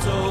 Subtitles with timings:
[0.00, 0.27] 走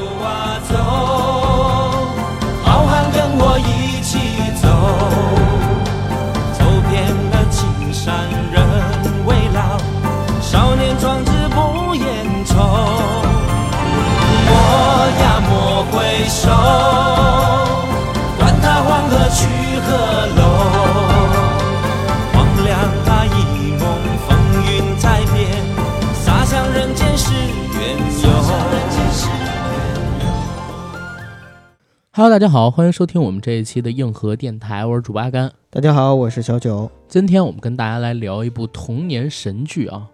[32.18, 35.52] Hello，大家好，欢迎收听我们这一期的硬核电台，我是主播阿甘。
[35.70, 36.90] 大家好，我是小九。
[37.06, 40.08] 今天我们跟大家来聊一部童年神剧啊，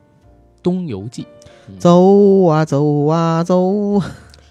[0.63, 1.27] 《东游记》。
[1.79, 4.03] 走啊走啊走，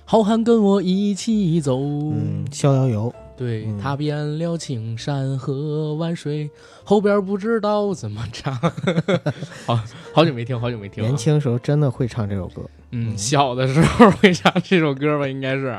[0.04, 6.50] 好汉跟我一起走，嗯，逍遥游，对、嗯踏遍了青山和万水，
[6.84, 8.52] 后边不知道怎么唱。
[9.68, 9.80] 好
[10.12, 11.06] 好久没听，好久没听、啊。
[11.08, 15.78] 年，轻时候真的会唱这首歌，嗯，小的时候会唱这首歌吧，应该是。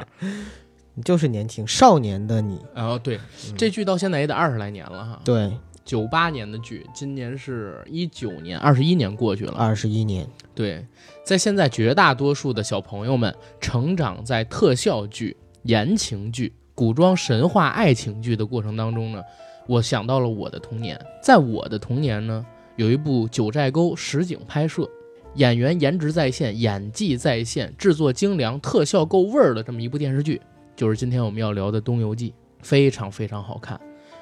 [0.95, 2.59] 你就是年轻少年的你。
[2.75, 5.20] 哦，对，嗯这剧到现在也得二十来年了哈。
[5.25, 5.53] 对，
[5.84, 9.53] 九八年的剧，今年是一九年，二十一年过去了。
[9.53, 10.87] 二十一年，对，
[11.25, 19.22] 在现在绝大多数的小朋友们成长在特效剧、言情剧、古装神话爱情剧的过程当中呢，
[19.67, 20.98] 我想到了我的童年。
[21.22, 22.45] 在我的童年呢，
[22.77, 24.89] 有一部九寨沟实景拍摄，
[25.34, 30.41] 演员颜值在线，演技在线，制作精良，特效够味儿的这么一部电视剧，
[30.77, 32.30] 就是今天我们要聊的《东游记》，
[32.61, 33.80] 非常非常好看。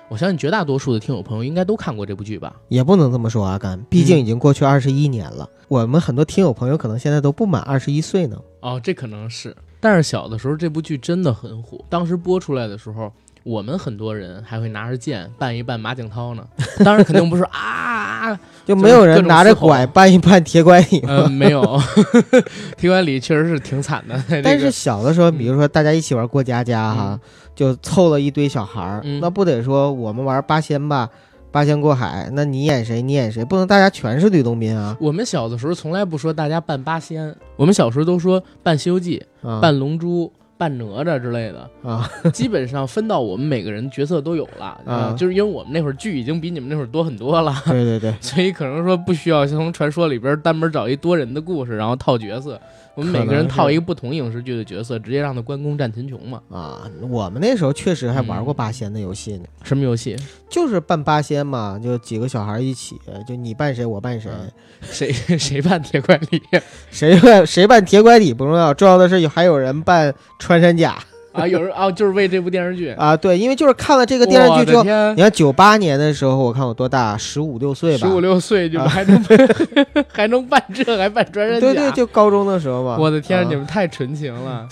[0.09, 2.55] 我相信绝大多数的听友朋友应该都看过这部剧吧？
[2.69, 5.49] 也不能这么说，阿甘，毕竟已经过去二十一年了。
[5.69, 8.39] 我们很多听友朋友可能现在都不满二十一岁呢。
[8.61, 9.57] 哦，这可能是。
[9.81, 13.11] 但是小的时候这部剧真的很火，当时播出来的时候，
[13.45, 16.45] 我们很多人还会拿着剑扮一扮马景涛呢。
[16.85, 21.25] 当然肯定不是啊， 就没有人拿着拐扮一扮铁拐李吗？
[21.27, 21.81] 嗯、没有，
[22.77, 24.23] 铁拐李确实是挺惨的。
[24.43, 25.39] 但是小的时候，嗯。
[25.39, 27.19] 比如说大家一起玩过家家哈，
[27.55, 29.21] 就凑了一堆小孩儿，嗯。
[29.21, 31.09] 那不得说我们玩八仙吧，
[31.51, 34.97] 八仙过海，那你演谁你演谁，不能大家全是吕洞宾啊。
[35.01, 39.61] 我们小的时候从来不说大家扮八仙，我们小时候都说扮《西游记》、啊。
[39.61, 41.69] 扮龙珠、扮哪吒之类的。
[41.83, 42.09] 啊！
[42.33, 47.53] 基本上分到我们每个人角色都有了啊就是因为我们那会儿剧已经比你们那会儿多很多了。
[47.67, 52.61] 对对对， 所以可能说不需要从传说里边单门找一多人的故事，然后套角色。
[52.95, 56.43] 我们每个人套一个不同影视剧的角色，直接让他关公战秦琼嘛。
[56.51, 60.15] 啊，我们那时候确实还玩过嗯八仙的游戏呢，什么游戏？
[60.51, 64.51] 就是扮八仙嘛，就几个小孩一起，就你扮谁我扮谁，嗯
[64.83, 66.43] 谁谁扮铁拐李
[66.91, 70.99] 谁扮谁扮铁拐李不重要，重要的是有还有人扮穿山甲
[71.33, 71.47] 啊？
[71.47, 72.91] 有人啊，就是为这部电视剧。
[72.91, 74.83] 啊，对，因为就是看了这个电视剧之后。
[74.83, 79.25] 你看九八年的时候，我看我多大，十五六岁吧，十五六岁就啊还能、
[80.13, 81.67] 还能办这，还扮穿山甲。
[81.67, 82.97] 对对，就高中的时候吧。
[82.99, 84.69] 我的天，啊你们太纯情了！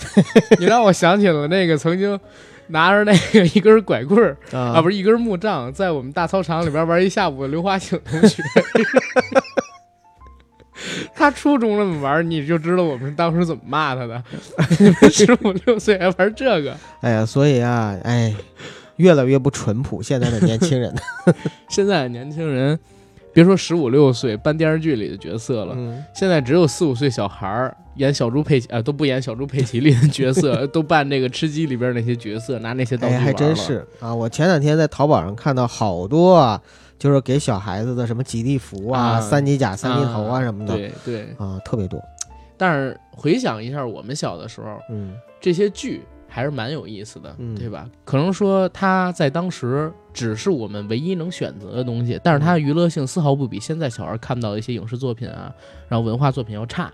[0.59, 2.19] 你让我想起了那个曾经
[2.67, 8.41] 拿着那个一根拐棍儿啊啊，不是一根木杖，在我们大操场里边玩一下午的刘华庆同学。
[11.15, 14.23] 他初中那么玩，你就知道我们当时怎么骂他的。
[14.79, 16.75] 你 们十五六岁还玩这个？
[17.01, 18.33] 哎呀，所以啊，哎，
[18.97, 20.93] 越来越不淳朴，现在的年轻人。
[21.69, 22.77] 现在的年轻人，
[23.33, 33.25] 别说十五六岁扮电视剧里的角色了，嗯，现在只有四五岁小孩儿演小猪佩奇啊、都不演小猪佩奇里的角色，都扮那个吃鸡里边那些角色，拿那些道具哎，玩了。
[33.25, 34.13] 还真是啊！
[34.15, 36.61] 我前两天在淘宝上看到好多啊，
[37.01, 41.99] 就是给小孩子的什么吉利服啊、啊三级甲、三级头啊什么的对对，啊，特别多。
[42.55, 47.89] 但是回想一下我们小的时候，嗯这些剧还是蛮有意思的，嗯对吧？
[48.05, 55.51] 可能说它在当时只是我们唯一能选择的东西，但是它的娱乐性丝毫不比现在小孩看到的一些影视作品啊，
[55.87, 56.93] 然后文化作品要差。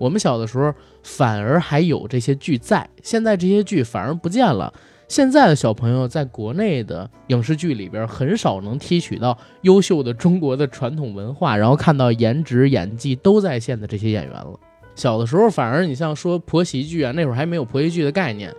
[0.00, 0.72] 我们小的时候
[1.02, 4.72] 反而还有这些剧在，现在这些剧反而不见了。
[5.08, 14.60] 现在的小朋友在国内的影视剧里边很少能提取到优秀的中国的传统文化，然后看到颜值、演技都在线的这些演员了。
[14.94, 18.54] 小的时候，反而你像说婆媳剧啊，那会儿还没有婆媳剧的概念。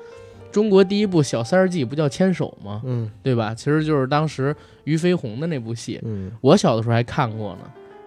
[0.52, 2.82] 中国第一部小三儿记不叫牵手吗？
[2.84, 3.54] 嗯对吧？
[3.54, 4.56] 其实就是当时
[4.86, 6.00] 俞飞鸿的那部戏。
[6.04, 7.62] 嗯，我小的时候还看过呢，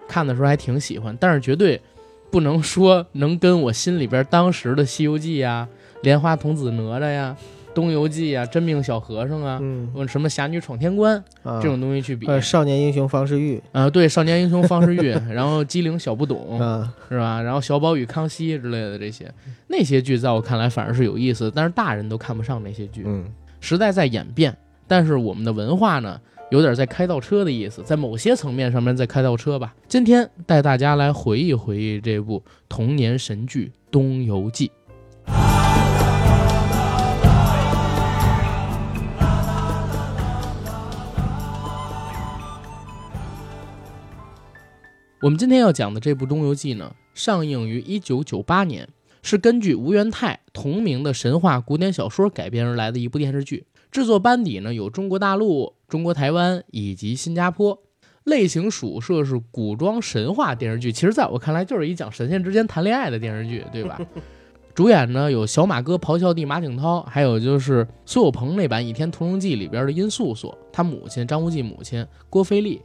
[0.09, 1.79] 看的时候还挺喜欢，但是绝对
[2.29, 5.65] 不能说能跟我心里边当时的《西游记》呀、
[6.03, 7.37] 《莲花童子哪吒》呀、
[7.73, 11.17] 《东游记》啊、《真命小和尚》啊，嗯什么《侠女闯天关》
[11.49, 12.27] 啊，这种东西去比。
[12.27, 17.41] 呃，少年英雄方世玉呃，对，少年英雄方世玉， 然后机灵小不懂，啊，是吧？
[17.41, 19.31] 然后小宝与康熙之类的这些，
[19.67, 23.03] 那些剧在我看来反而是有意思的，但是大人都看不上那些剧。
[23.05, 23.25] 嗯
[23.59, 24.53] 时代在演变，
[24.87, 26.19] 但是我们的文化呢，
[26.51, 29.73] 有点在开倒车的意思，在某些层面上面在开倒车吧。
[29.87, 34.69] 今天带大家来回忆回忆这部童年神剧《东游记》。
[45.23, 48.89] 我们今天要讲的这部《东游记》呢，上映于一九九八年，
[49.21, 53.65] 是根据吴元泰同名的神话古典小说改编而来的一部电视剧。
[53.89, 57.79] 制作班底呢有中国大陆、中国台湾以及新加坡。
[58.25, 63.97] 类型属设是古装神话电视剧，其实在我看来就是一讲神仙之间谈恋爱的电视剧，对吧？
[64.75, 72.81] 主演呢有小马哥咆哮帝马景涛，还有就是苏有朋那版《倚天屠龙记》里边的殷素素，他母亲张无忌母亲郭菲丽。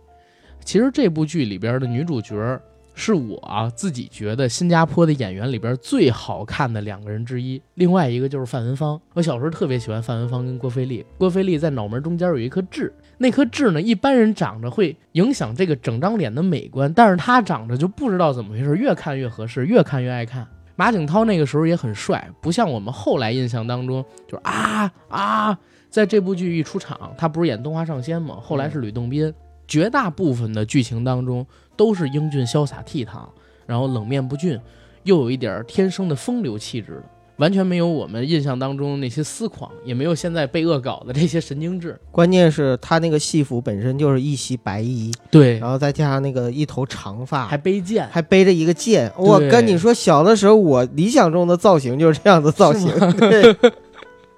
[0.69, 2.61] 其实这部剧里边的女主角
[2.93, 9.01] 是我自己觉得新加坡的演员里边最好看的两个人之一，另外一个就是范文芳。
[9.15, 20.47] 我小时候特别喜欢范文芳跟郭菲丽，郭菲丽在脑门中间有一颗痣，那颗痣呢一般人长着会影响这个整张脸的美观，但是她长着就不知道怎么回事，越看越合适，越看越爱看。
[20.77, 28.37] 马景涛那个时候也很帅，不像我们后来印象当中就是啊啊，在这部剧一出场，他不是演东华上仙吗？
[28.39, 29.33] 后来是吕洞宾。
[29.69, 33.19] 绝大部分的剧情当中都是英俊潇洒倜傥，
[33.67, 34.59] 然后冷面不俊，
[35.05, 37.05] 又有一点天生的风流气质的，
[37.37, 41.97] 完全没有我们印象当中那些私狂，也没有现在被恶搞的这些神经质。
[42.11, 49.13] 关键是他那个戏服本身就是一袭白衣，对，然后再加上那个一头长发，还背剑，还背着一个剑。
[49.17, 52.91] 我跟你说，小的时候我理想中的造型就是这样的造型。
[53.13, 53.55] 对。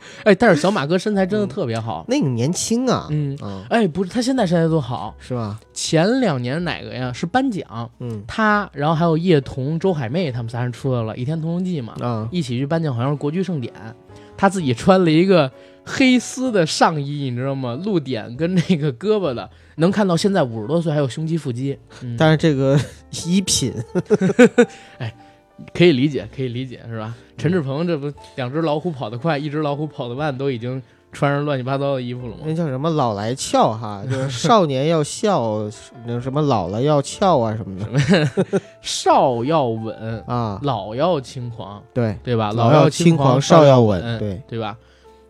[0.25, 3.37] 哎，但是小马哥身材真的特别好，那个年轻啊，嗯，
[3.69, 5.58] 哎，不是，他现在身材多好，是吧？
[5.73, 7.12] 前两年哪个呀？
[7.12, 13.73] 是颁奖，嗯，他，然后还有叶童、周海媚，他们仨人出来了《倚天屠龙记》嘛，啊，一起去颁奖，好像是国剧盛典，
[14.37, 15.50] 他自己穿了一个
[15.85, 17.79] 黑丝的上衣，你知道吗？
[17.85, 21.79] 露点跟那个胳膊的，能看到现在五十多岁还有胸肌腹肌，
[22.19, 22.79] 但是这个
[23.25, 23.73] 衣品，
[24.99, 25.14] 哎。
[25.72, 27.14] 可以理解，可以理解，是吧？
[27.36, 32.42] 陈志朋这不两只老虎跑得快，一只老虎跑得慢，都已经穿上乱七八糟的衣服了吗？
[32.44, 35.68] 那叫什么“老来俏”哈， 就是少年要笑，
[36.06, 38.60] 那什么老了要俏啊什么的。
[38.82, 42.52] 少要稳啊，老要轻狂，对对吧？
[42.52, 44.76] 老要轻狂，少要稳，对对吧？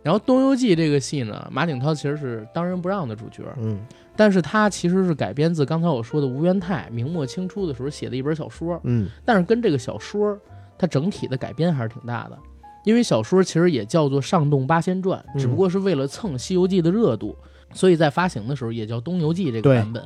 [0.03, 3.79] 然后《东游记》这个戏呢，马景涛其实是当仁不让的主角，嗯。
[4.21, 10.39] 但是它其实是改编自刚才我说的吴元泰明末清初的时候写的一本小说，嗯，但是跟这个小说
[10.77, 12.39] 它整体的改编还是挺大的，
[12.85, 17.35] 因为小说其实也叫做《上洞八仙传》，只不过是为了蹭《西游记》的热度，
[17.73, 20.03] 所以在发行的时候也叫《东游记》这个版本。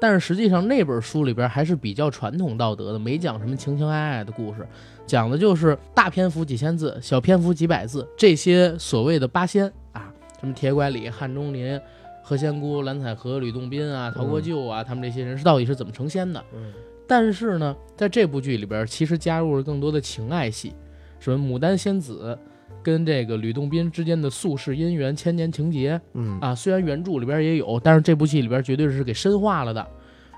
[0.00, 4.64] 但是实际上那本书里边还是比较传统道德的，没讲什么情情爱爱的故事，
[5.08, 11.76] 讲的就是大篇幅几千字，小篇幅几百字，这些所谓的八仙啊，什么铁拐李、汉钟离。
[12.30, 16.40] 何仙姑、蓝采和、吕洞宾啊、陶国舅啊，他们这些人是到底是怎么成仙的？
[16.54, 16.72] 嗯，
[17.04, 20.72] 但是呢，在这部剧里边，其实加入了更多的情爱戏，
[21.18, 22.38] 什么牡丹仙子
[22.84, 29.84] 跟这个吕洞宾之间的宿世姻缘、千年情结，嗯啊，虽然原著里边也有，但是这部戏里边绝对是给深化了的。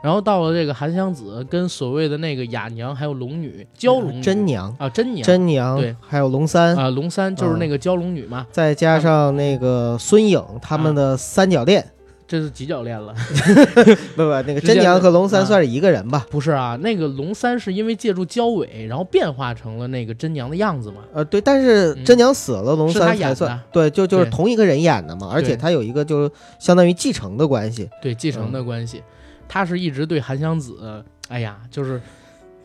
[0.02, 4.74] 然后到了这个韩湘子跟所谓的那个哑娘，还有龙女蛟龙真娘。
[4.78, 5.24] 啊，真娘。
[5.24, 6.76] 真娘对，还有龙三。
[6.76, 11.86] 啊，龙三就是那个蛟龙女嘛，再加上那个孙颖他们的三角恋，
[12.26, 13.14] 这是几角恋了？
[14.16, 16.26] 不不，那个真娘和龙三算是一个人吧？
[16.30, 21.02] 不是啊，那个龙三是因为借助蛟尾，然后变化成了那个真娘的样子嘛？
[21.12, 23.60] 呃，对，但是真娘死了，龙三才算。
[23.70, 29.00] 对，就就是同一个人演的嘛，而且他有一个就是相当于继承的关系，对，继承的关系。
[29.48, 32.00] 他是一直对韩湘子，哎呀，就是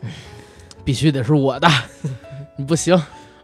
[0.84, 1.68] 必须得是我的，
[2.56, 2.94] 你 不行，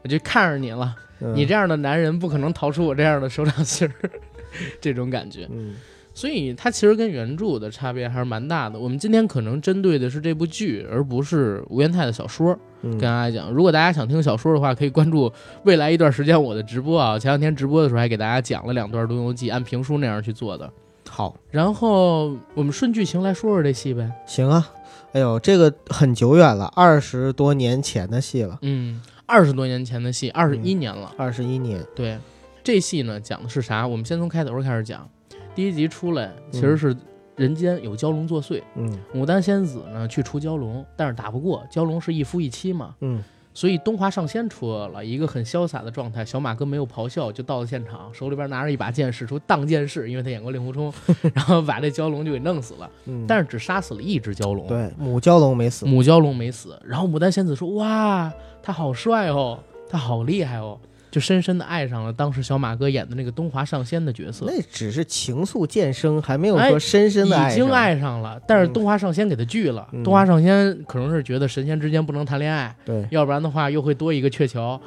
[0.02, 0.94] 我就看着你了。
[1.34, 4.10] 你这样的男人不可能逃出我这样的手掌心儿，
[4.80, 5.48] 这种感觉。
[5.50, 5.74] 嗯，
[6.12, 8.78] 所以他其实跟原著的差别还是蛮大的。
[8.78, 12.58] 我们今天可能针对的是这部剧，而不是吴元泰的小说。
[12.82, 15.32] 跟大家讲，如果大家想听小说的话，可以关注
[15.64, 17.18] 未来一段时间我的直播啊。
[17.18, 20.70] 前两天直播的时候还给大家讲了两段《东游记》，按评书那样去做的。
[21.14, 24.10] 好，然后我们顺剧情来说说这戏呗。
[24.26, 24.68] 行啊，
[25.12, 28.58] 哎呦，这个很久远了，二十多年前的戏了。
[28.62, 31.14] 嗯，二十多年前的戏，二十一年了。
[31.16, 31.80] 二十一年。
[31.94, 32.18] 对，
[32.64, 33.86] 这戏呢讲的是啥？
[33.86, 35.08] 我们先从开头开始讲。
[35.54, 36.96] 第一集出来其实是
[37.36, 43.22] 人间有蛟龙作祟，嗯，牡丹仙子呢去除蛟龙，但是打不过蛟龙是一夫一妻嘛，嗯。
[43.54, 46.24] 所以东华上仙出来了，一个很潇洒的状态。
[46.24, 50.92] 小马哥没有咆哮，就到了现场，手里边拿着一把剑，使出荡剑式，因为他演过令狐冲，
[51.32, 52.90] 然后把这蛟龙就给弄死了。
[53.28, 56.76] 但是只杀死了一只蛟龙，对，母蛟龙没死，母蛟龙没死。
[56.84, 59.58] 然后牡丹仙子说：“哇，他好帅哦，
[59.88, 60.76] 他好厉害哦。”
[61.14, 67.52] 就深深的爱上了当时小马哥演的那个东华上仙的角色，那只是情愫渐生，还没有说深深的。
[67.52, 69.86] 已经爱上了，但是东华上仙给他拒了。
[70.02, 74.80] 东华上仙可能是觉得神仙之间不能谈恋爱，对，要不然的话又会多一个鹊桥，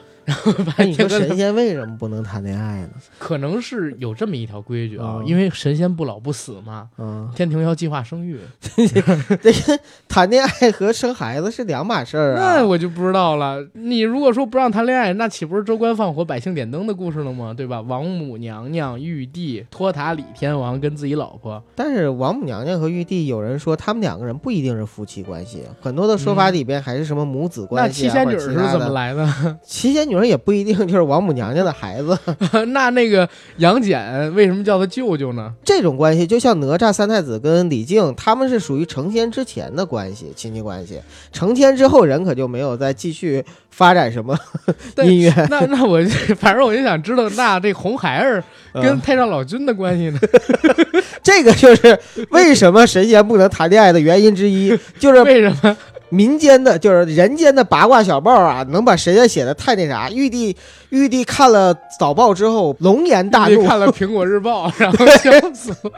[0.66, 2.90] 把那你说神仙为什么不能谈恋爱呢？
[3.18, 8.40] 可能是有这么一条规矩啊，嗯因为神仙不老不死嘛，嗯，天庭要计划生育，
[8.76, 12.56] 这个谈恋爱和生孩子是两码事儿啊。
[12.58, 13.66] 那我就不知道了。
[13.74, 17.54] 你如果说不让谈恋爱，那岂不是州官放火、百姓点灯的故事了吗？
[17.56, 17.80] 对吧？
[17.82, 28.10] 王母娘娘、玉帝、托塔李天王跟自己老婆，但是王母娘娘和玉帝，有人说他们两个人不一定是夫妻关系，很多的说法里边还是什么母子关系、啊。
[28.10, 29.28] 七仙女是怎么来的？
[29.64, 32.18] 七仙女也不一定就是王母娘娘的孩子，
[32.70, 35.52] 那那个杨戬为什么叫他舅舅呢？
[35.66, 41.00] 这种关系就像哪吒三太子跟李靖，他们是属于成仙之前的关系，亲戚关系。
[41.32, 44.38] 成仙之后，人可就没有再继续发展什么
[44.96, 45.48] 对姻缘。
[45.50, 48.44] 那那我就反正我就想知道，那这红孩儿
[48.74, 50.20] 跟嗯太上老君的关系呢？
[51.22, 55.78] 这个就是为什么神仙不能谈恋爱的原因之一，就是为什么？
[56.10, 60.10] 民间的，就是人间的八卦小报啊，能把谁家写的太那啥。
[60.10, 60.56] 玉帝，
[60.90, 65.92] 玉帝看了早报之后，龙颜大怒，看了苹果日报， 然后笑死了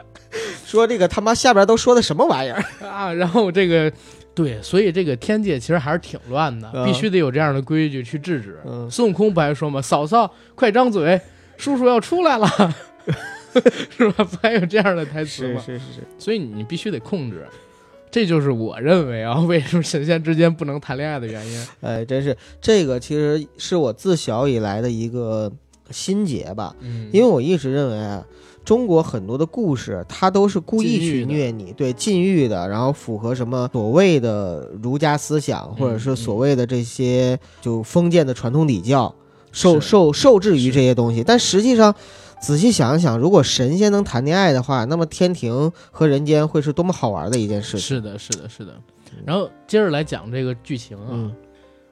[0.65, 2.63] 说这个他妈下边都说的什么玩意儿？
[2.87, 3.11] 啊！
[3.13, 3.91] 然后这个
[4.35, 8.59] 对，所以这个天界其实还是挺乱的，嗯必须得有这样的规矩去制止。
[8.65, 9.81] 嗯孙悟空不还说吗？
[9.81, 11.19] 嫂嫂，快张嘴，
[11.57, 12.47] 叔叔要出来了，
[13.97, 14.23] 是吧？
[14.23, 15.61] 不还有这样的台词吗？
[15.65, 17.45] 是是是，所以你必须得控制。
[18.11, 21.67] 这就是我认为啊， 为什么神仙之间不能谈恋爱的原因。
[21.81, 25.51] 哎，真是这个其实是我自小以来的一个
[25.91, 28.25] 心结吧，嗯，因为我一直认为啊。
[28.65, 39.15] 中国很多的故事，它都是故意去虐你，对禁欲的，然后符合什么所谓的儒家思想，或者是所谓的这些就封建的传统礼教，
[39.51, 41.23] 受受受制于这些东西。
[41.23, 41.95] 但实际上，
[42.39, 47.79] 仔细想一想，如果神仙能谈恋爱的话，那么天庭和人间会是多么好玩的一件事情。
[47.79, 48.73] 是的，是的，是的。
[49.25, 51.35] 然后接着来讲这个剧情啊，嗯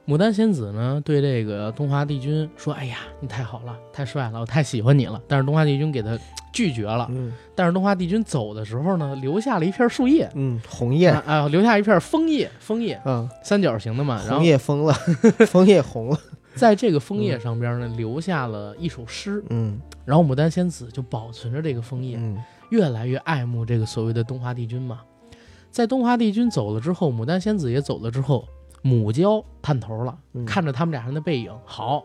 [0.06, 6.18] 牡丹仙子呢对这个东华帝君说：“哎呀，你太好了，太帅了，我太喜欢你了。”但是东华帝君给他
[6.50, 7.06] 拒绝了。
[7.10, 14.14] 嗯但是东华帝君走的时候呢，留下了一片树叶，嗯，红叶啊，啊 留下一片枫叶，枫叶嗯，三角形的嘛。
[14.20, 14.94] 然红后叶疯了，
[15.46, 16.18] 枫叶红了。
[16.58, 19.42] 在这个枫叶上边呢，留下了一首诗。
[19.50, 25.00] 嗯然后牡丹仙子就保存着这个枫叶，嗯越来越爱慕这个所谓的东华帝君嘛。
[25.70, 28.46] 在东华帝君走了之后，牡丹仙子也走了之后，
[28.82, 32.04] 母娇探头了，嗯看着他们俩人的背影，好，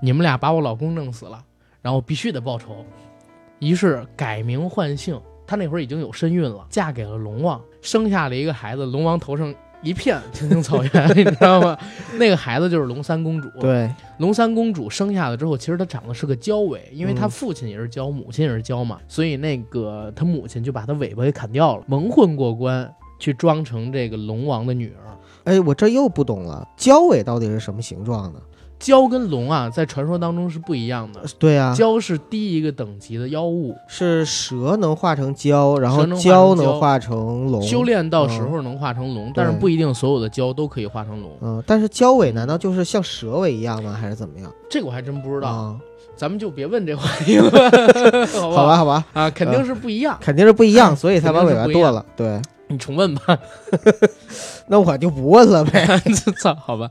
[0.00, 1.44] 你们俩把我老公弄死了，
[1.82, 2.84] 然后必须得报仇。
[3.58, 9.52] 于是改名换姓，她那会儿已经有身孕了，嫁给了龙王，生下了一个孩子，龙王头上
[9.82, 11.76] 一片 青青草原， 你知道吗？
[12.18, 13.48] 那个孩子就是龙三公主。
[13.60, 25.16] 对，龙三公主生下了之后，其实她长得是个蛟尾，因为她嗯父亲也是蛟，母亲也是蛟嘛，所以那个她母亲就把她尾巴给砍掉了，蒙混过关，去装成这个龙王的女儿。
[25.44, 28.40] 哎，我这又不懂了，蛟尾到底是什么形状呢？
[28.80, 37.60] 蛟跟龙啊，在传说当中是不一样的，对啊，蛟是低一个等级的妖物，是蛇能化成蛟，然后蛟蛟能化成龙。
[37.62, 43.92] 修炼到时候能化成龙，但是不一定所有的蛟都可以化成龙，嗯，但是蛟尾难道就是像蛇尾一样吗？
[43.92, 44.50] 还是怎么样？
[44.70, 45.76] 这个我还真不知道，啊，
[46.16, 47.50] 咱们就别问这话题了，
[48.50, 52.04] 好吧，好吧，啊，肯定是不一样，肯定是不一样， 所以才把尾巴剁了。
[52.16, 53.38] 对，你重问吧。
[54.68, 55.84] 那我就不问了呗。
[56.40, 56.88] 操，好吧，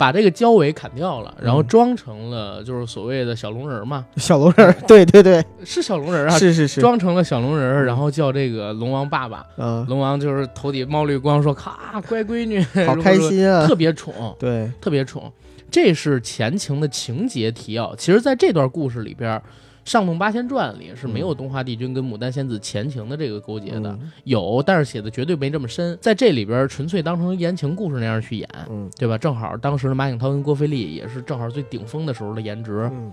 [0.00, 9.44] 把这个蛟尾砍掉了，然后嗯装成了就是所谓的小龙人儿嘛，小龙人儿， 对对对，是小龙人儿啊，是是是，装成了小龙人儿，然后叫这个龙王爸爸。
[9.58, 13.76] 嗯，龙王就是头顶冒绿光，说：“咔，乖闺女，好开心啊特。
[13.76, 15.30] 别宠，对，特别宠。”
[15.70, 17.94] 这是前情的情节提要。
[17.96, 19.36] 其实，在这段故事里边，
[19.90, 25.98] 《上动八仙传》里是没有东华帝君跟牡丹仙子前情的这个勾结的，嗯有，但是写的绝对没这么深。
[26.00, 28.48] 在这里边，纯粹当成言情故事那样去演。
[28.68, 29.18] 嗯对吧？
[29.18, 32.88] 正好当时的马景涛跟郭菲丽也是正好最顶峰的时候的颜值。
[32.92, 33.10] 嗯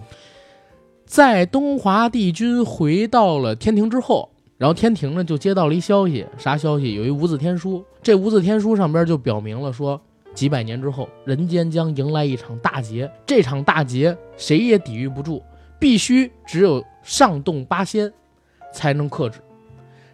[1.03, 4.29] 在东华帝君回到了天庭之后，
[4.59, 6.93] 然后天庭呢就接到了一消息，啥消息？
[6.93, 9.99] 有一无字天书，这无字天书上边就表明了说，
[10.35, 15.41] 几百年之后，人间将迎来一场大劫，这场大劫谁也抵御不住，
[15.79, 18.11] 必须只有上洞八仙
[18.73, 19.39] 才能克制。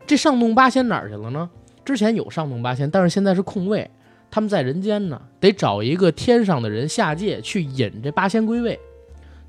[0.05, 1.49] 这上洞八仙哪儿去了呢？
[1.85, 3.89] 之前有上洞八仙，但是现在是空位，
[4.29, 8.79] 他们在人间呢，得找一个天上的人下界去引这八仙归位。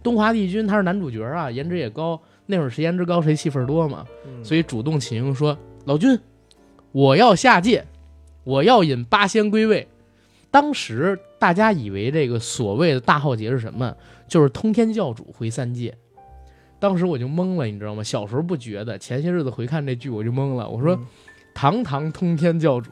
[0.03, 5.57] 东华帝君他是男主角啊，颜值也高，那会儿谁颜值高谁戏份多嘛，嗯所以主动请缨说
[5.87, 6.19] ：“老君，
[6.93, 7.85] 我要下界，
[8.45, 9.89] 我要引八仙归位。”
[10.51, 13.97] 当时大家以为这个所谓的大浩劫是什么？
[14.29, 15.97] 就是通天教主回三界。
[16.85, 18.03] 当时我就懵了，你知道吗？
[18.03, 20.69] 小时候不觉得，前些日子回看这剧我就懵了。
[20.69, 21.01] 我说，
[21.55, 22.91] 堂堂通天教主，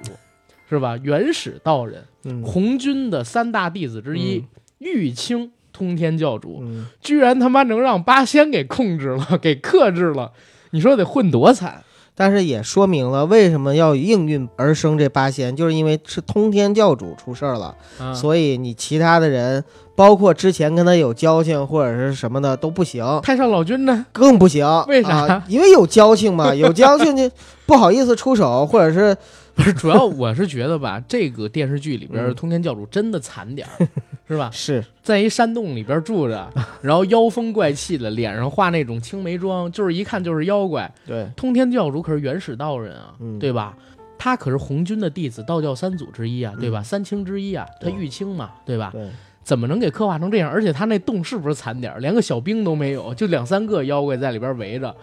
[0.67, 0.97] 是吧？
[0.97, 10.33] 元始道人，嗯，红军的三大弟子之一，嗯玉清通天教主，嗯，居然他妈能让八仙给控制了，给克制了，
[10.71, 11.85] 你说得混多惨？
[12.15, 18.13] 但是也说明了为什么要应运而生这八仙，就是因为是通天教主出事儿了，啊！
[18.13, 19.65] 所以你其他的人，
[19.97, 24.05] 包括之前跟他有交情或者是什么的都不行，太上老君呢？
[24.13, 24.67] 更不行。
[24.89, 27.31] 为啥啊因为有交情嘛，有交情就
[27.65, 29.17] 不好意思出手，或者是
[29.57, 33.89] 不是，主要我是觉得吧，这个电视剧里边嗯通天教主真的惨点儿，
[34.27, 34.51] 是吧？
[34.55, 36.49] 是在一山洞里边住着，
[36.81, 40.91] 然后妖风怪气的，脸上画那种青梅妆，就是一看就是妖怪。
[41.07, 43.77] 对，通天教主可是元始道人啊，嗯对吧？
[44.19, 46.81] 他可是红军的弟子，道教三祖之一啊，对吧？
[46.81, 48.91] 嗯三清之一啊，他玉清嘛，对吧？
[48.93, 49.09] 对，
[49.43, 50.49] 怎么能给刻画成这样？
[50.51, 51.99] 而且他那洞是不是惨点儿？
[51.99, 54.95] 连个小兵都没有，就两三个妖怪在里边围着，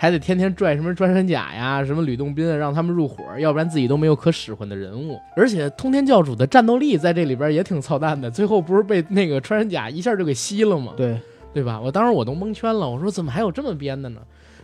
[0.00, 5.18] 还得天天拽什么穿山甲呀、什么吕洞宾啊，让他们入伙，要不然自己都没有可使唤的人物。
[5.36, 10.92] 而且通天教主的战斗力在这里边也挺操蛋的，最后不是被那个穿山甲一下就给吸了吗？
[10.96, 11.20] 对，
[11.52, 11.80] 对吧？
[11.80, 14.20] 我当时我都蒙圈了，我说怎么还有这么编的呢？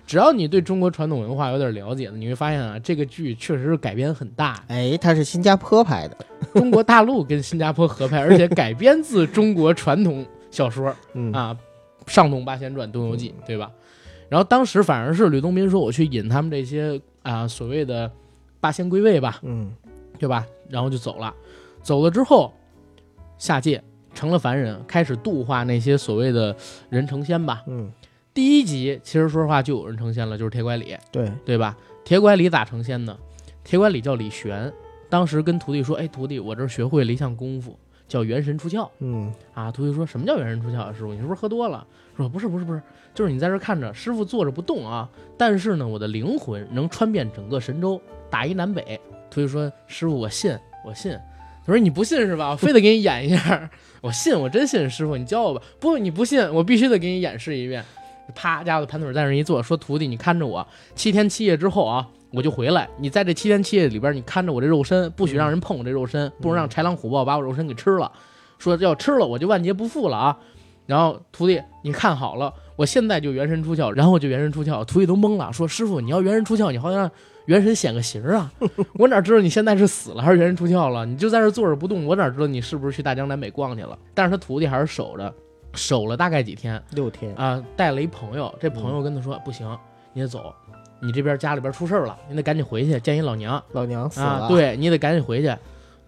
[0.07, 6.17] 只要你对中国传统文化有点了解的，你会发现啊，这个剧确实是改编很大，哎，它是新加坡拍的，
[6.53, 11.57] 中国大陆跟新加坡合拍，而且改编自中国传统小说嗯，啊，
[12.13, 13.71] 《上洞八仙传》《东游记》，对吧？
[14.35, 18.11] 然后当时反而是吕洞宾说我去引他们这些啊所谓的
[18.59, 19.73] 八仙归位吧，嗯，
[20.19, 20.45] 对吧？
[20.69, 21.33] 然后就走了，
[21.85, 22.53] 走了之后
[23.39, 23.81] 下界
[24.13, 26.57] 成了凡人，开始度化那些所谓的
[26.91, 27.63] 人成仙吧。
[27.69, 27.89] 嗯，
[28.35, 31.79] 第一集其实说实话就有人成仙了，就是铁拐李，对，对吧？
[32.03, 33.17] 铁拐李咋成仙呢？
[33.63, 34.73] 铁拐李叫李玄，
[35.09, 40.93] 当时跟徒弟说：“哎，徒弟，我这学会了一项功夫，叫元神出窍嗯，啊。”徒弟说什么叫元神出窍啊？
[40.93, 41.87] 师傅，你是不是喝多了？
[42.17, 42.81] 说不是，不是，不是，
[43.15, 49.01] 就是你在这看着，师傅坐着不动啊，但是呢，我的灵魂能穿遍整个神州，打一南北。
[49.31, 51.13] 徒弟说：“师傅，我信，我信。”
[51.67, 52.51] 他说：“你不信是吧？
[52.51, 53.71] 我非得给你演一下。
[54.01, 54.89] 我信，我真信。
[54.91, 55.63] 师傅，你教我吧。
[55.81, 57.85] 不，你不信，我必须得给你演示一遍。
[58.35, 62.89] 啪，家伙盘腿在那儿一坐，说：“徒弟，你看着我，七天七夜之后啊，我就回来。
[62.99, 68.11] 你在这七天七夜里边，你看着我这肉身，不许让人碰我这肉身，不能让豺狼虎豹把我肉身给吃了。
[68.59, 70.39] 说要吃了，我就万劫不复了啊！”
[70.87, 74.85] 然后徒弟，你看好了，我现在就元神出窍，然后我就元神出窍。
[74.85, 77.11] 徒弟都懵了，说：“师傅，你要元神出窍，你好像让
[77.47, 78.53] 元神显个形儿啊！
[78.99, 81.07] 我哪知道你现在是死了还是元神出窍了？
[81.07, 85.33] 你就在这坐着不动，我哪知道你是不是去大江南北逛去了？”但是他徒弟还是守着，
[85.75, 89.67] 守了大概几天六天，啊、带了一朋友，这朋友跟他说：“不行，
[90.13, 90.53] 你得走，
[91.01, 94.41] 你这边家里边出事儿了，你得赶紧回去见一老娘老娘死啊！
[94.41, 95.55] 了，，对你得赶紧回去。”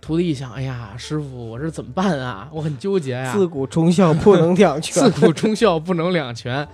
[0.06, 2.48] 徒弟一想，哎呀，师傅，我这怎么办啊？
[2.52, 6.66] 我很纠结呀、自古忠孝不能两 全自，古忠孝不能两全。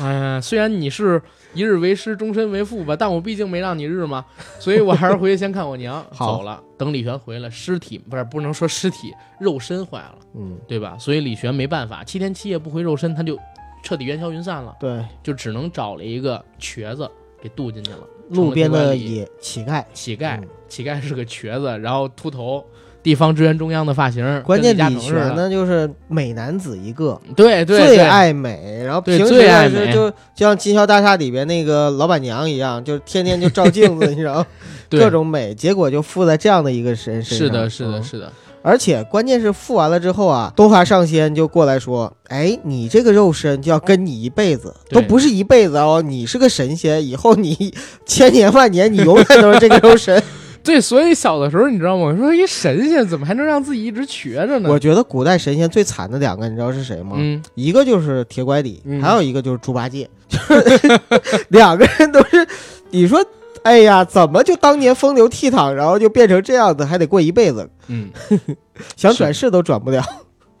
[0.00, 1.22] 哎呀，虽然你是
[1.54, 4.24] 一日为师，终身为父吧，但我毕竟没让你日嘛，
[4.58, 6.04] 所以我还是回去先看我娘。
[6.10, 10.96] 好走了，等李玄回来，尸体不是不能说尸体，肉身坏了，嗯，对吧？
[10.98, 13.38] 所以李玄没办法，七天七夜不回肉身，他就
[13.84, 17.08] 彻底烟消云散了，对，就只能找了一个瘸子
[17.40, 17.98] 给渡进去了。
[18.30, 22.64] 路边的野乞丐，乞丐嗯，乞丐是个瘸子，然后秃头，
[23.02, 34.44] 地方支援中央的发型，关键跟李玄李嘉诚似的，呢就是美男子一个，对对最爱美，然后平时就就就像金宵大厦里边那个老板娘一样，就天天就照镜子， 你知道，
[34.88, 37.48] 对各种美，结果就附在这样的一个身身上。
[37.48, 47.72] 是的，是的，嗯是的，而且关键是付完了之后啊，东华上仙就过来说：“哎，你这个肉身就要跟你一辈子，都不是一辈子哦，你是个神仙，以后你
[48.04, 50.22] 千年万年，你永远都是这个肉身。
[50.62, 52.04] 对，所以小的时候你知道吗？
[52.04, 54.68] 我说一神仙怎么还能让自己一直瘸着”呢？
[54.70, 57.12] 我觉得古代神仙最惨的两个，你知道是谁吗？
[57.16, 61.00] 嗯，一个就是铁拐李，嗯还有一个就是猪八戒，就是
[61.48, 62.46] 两个人都是，
[62.90, 63.24] 你说。
[63.62, 68.08] 哎呀，怎么就当年风流倜傥，然后就变成这样子，还得过一辈子，嗯，
[68.96, 70.02] 想转世都转不了。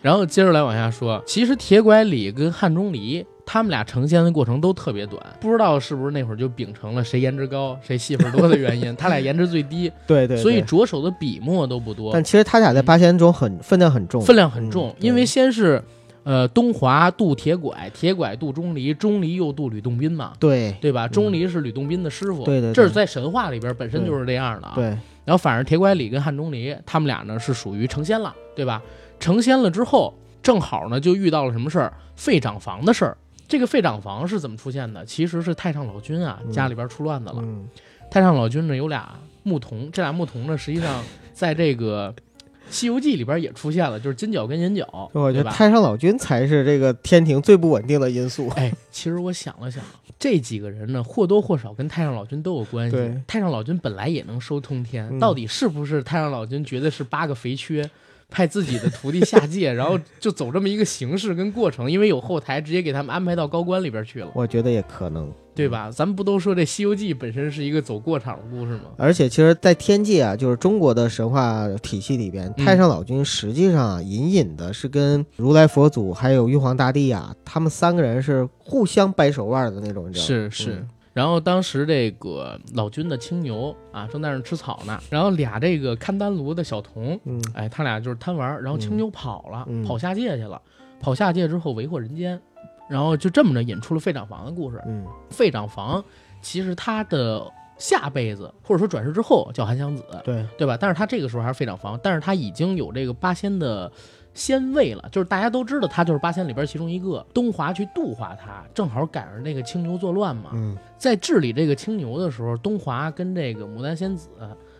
[0.00, 12.12] 然后接着来往下说，其实铁拐李跟汉钟离他们俩成仙的过程都特别短， 不知道是不是那会儿就秉承了谁颜值高谁戏份多的原因， 他俩颜值最低，对对对，所以着手的笔墨都不多。
[12.14, 15.82] 但，其实他俩在八仙中很分量很重，分量很重嗯，因为先是
[16.22, 20.32] 呃东华渡铁拐，铁拐渡钟离，钟离又渡吕洞宾嘛。
[20.38, 21.08] 对对吧？
[21.08, 24.72] 钟离是吕洞宾的师傅，嗯对对对这是在神话里边本身就是这样的啊。
[24.74, 24.84] 对，
[25.24, 28.82] 然后反而铁拐李跟汉钟离他们俩呢是属于成仙了，对吧？
[29.18, 31.92] 成仙了之后，正好呢就遇到了什么事儿？
[32.16, 33.16] 废长房的事儿。
[33.48, 35.04] 这个废长房是怎么出现的？
[35.04, 37.38] 其实是太上老君啊嗯家里边出乱子了。
[37.38, 37.66] 嗯，
[38.10, 41.02] 太上老君呢有俩牧童，这俩牧童呢实际上
[41.32, 42.12] 在这个
[42.70, 45.50] 《西游记》里边也出现了，就是金角跟银角，我觉得？
[45.50, 48.48] 太上老君才是这个天庭最不稳定的因素。
[48.56, 49.82] 哎，其实我想了想，
[50.18, 52.96] 这几个人呢，或多或少跟太上老君都有关系。
[53.26, 57.88] 太上老君本来也能收通天，嗯到底是不是太上老君觉得是八个肥缺，
[58.30, 65.30] 派自己的徒弟下界， 然后就走这么一个形式跟过程，因为有后台直接给他们安排到高官里边去了，我觉得也可能。
[65.52, 65.90] 对吧？
[65.90, 68.84] 咱们不都说这《西游记》本身是一个走过场的故事吗？
[68.96, 80.48] 而且，其实，在天界啊，就是中国的神话体系里边，嗯太上老君实际上啊，隐隐的是跟如来佛祖还有玉皇大帝啊，他们三个人是互相掰手腕的那种，你知道吗？
[80.48, 80.72] 是是。
[80.76, 87.42] 嗯然后当时这个老君的青牛啊，正在那吃草呢，然后俩这个看丹炉的小童，嗯。
[87.54, 89.84] 哎，他俩就是贪玩儿，然后青牛跑了，嗯。
[89.84, 90.60] 跑下界去了，
[91.00, 92.40] 跑下界之后为祸人间，
[92.88, 94.80] 然后就这么着引出了费长房的故事。
[94.86, 95.04] 嗯。
[95.30, 96.04] 费长房
[96.40, 97.44] 其实他的
[97.76, 100.76] 下辈子或者说转世之后叫韩湘子，对，对吧？
[100.80, 103.90] 但是他这个时候还是费长房，但是他已经有这个八仙的
[104.34, 107.24] 仙位了，就是大家都知道他就是八仙里边其中一个。
[107.34, 114.28] 东华去度化他，正好赶上那个青牛作乱嘛，嗯在治理这个青牛的时候，东华跟这个牡丹仙子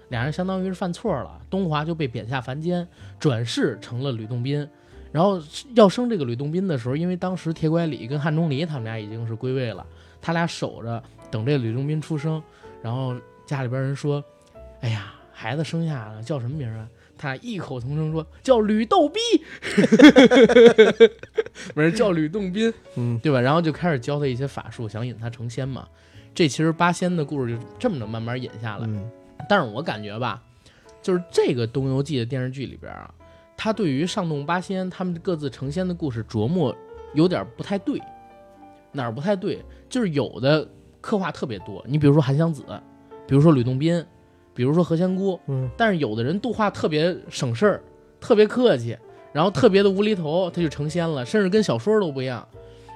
[0.08, 2.86] 俩人相当于是犯错了，东华就被贬下凡间，
[3.18, 4.68] 转世成了吕洞宾。
[5.12, 5.40] 然后
[5.74, 9.84] 要生这个吕洞宾的时候，因为当时铁拐李跟汉钟离他们俩已经是归位了，
[10.22, 12.40] 他俩守着等这吕洞宾出生。
[12.82, 14.22] 然后家里边人说
[14.80, 16.88] ：“哎呀，孩子生下了，叫什么名啊？”
[17.20, 19.20] 他异口同声说：“叫吕逗逼。
[21.74, 23.38] ”不是叫吕洞宾，嗯对吧？
[23.38, 25.86] 然后就开始教他一些法术，想引他成仙嘛。
[26.34, 28.86] 这其实八仙的故事就这么着慢慢演下来。
[28.86, 29.10] 嗯
[29.48, 30.42] 但是我感觉吧，
[31.02, 33.12] 就是这个《东游记》的电视剧里边啊，
[33.56, 36.74] 他对于上洞八仙他们各自成仙的故事琢磨
[37.14, 38.00] 有点不太对，
[38.92, 39.62] 哪儿不太对？
[39.88, 40.66] 就是有的
[41.00, 42.64] 刻画特别多，你比如说韩湘子，
[43.26, 44.04] 比如说吕洞宾，
[44.54, 47.82] 比如说何仙姑，嗯但是有的人度化特别省事儿，
[48.20, 48.96] 特别客气，
[49.32, 52.46] 然后特别的无厘头， 他就成仙了，甚至跟小说都不一样。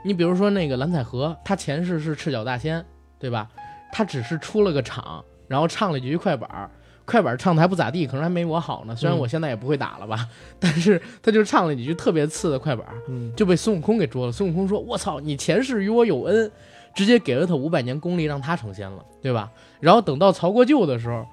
[0.04, 2.84] 你比如说那个蓝采和，他前世是赤脚大仙，
[3.18, 3.48] 对吧？
[3.92, 6.70] 他只是出了个场，然后唱了几句快板儿，
[7.04, 8.94] 快板儿唱的还不咋地，可能还没我好呢。
[8.96, 14.32] 虽然嗯我现在也不会打了吧， 但是他就唱了几句特别次的快板儿，嗯就被孙悟空给捉了。
[14.32, 16.50] 孙悟空说：“我操，你前世与我有恩，
[16.94, 21.24] 直接给了他五百年功力，让他成仙了，对吧？”然后等到曹国舅的时候，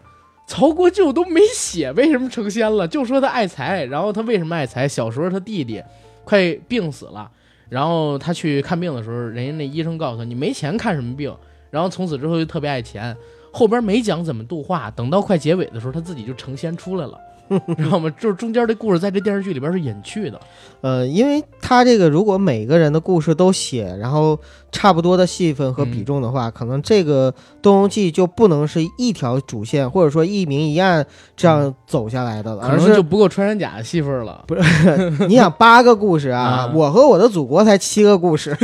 [0.48, 3.86] 曹国舅都没写为什么成仙了，就说他爱财。
[3.86, 4.88] 然后他为什么爱财？
[4.88, 5.82] 小时候他弟弟
[6.24, 7.30] 快病死了，
[7.70, 11.34] 然后他去看病的时候，人家那医生告诉他：“你没钱看什么病？”
[11.72, 13.16] 然后从此之后就特别爱钱。
[13.54, 17.20] 后边没讲怎么度化，等到快结尾的时候，他自己就成仙出来了，
[17.78, 18.10] 知道吗？
[18.20, 20.40] 就是中间的故事在这电视剧里边是隐去的。
[20.82, 24.40] 呃，因为他这个如果每个人的故事都写，然后
[24.72, 34.44] 差不多的戏份和嗯比重的话，可能这个《东游记》就不能是一条主线，或者说一明一暗这样走下来的了，而可能就不够穿山甲的戏份了。
[34.48, 34.62] 不是
[35.28, 38.58] 你想八个故事啊， 啊我和我的祖国才七个故事，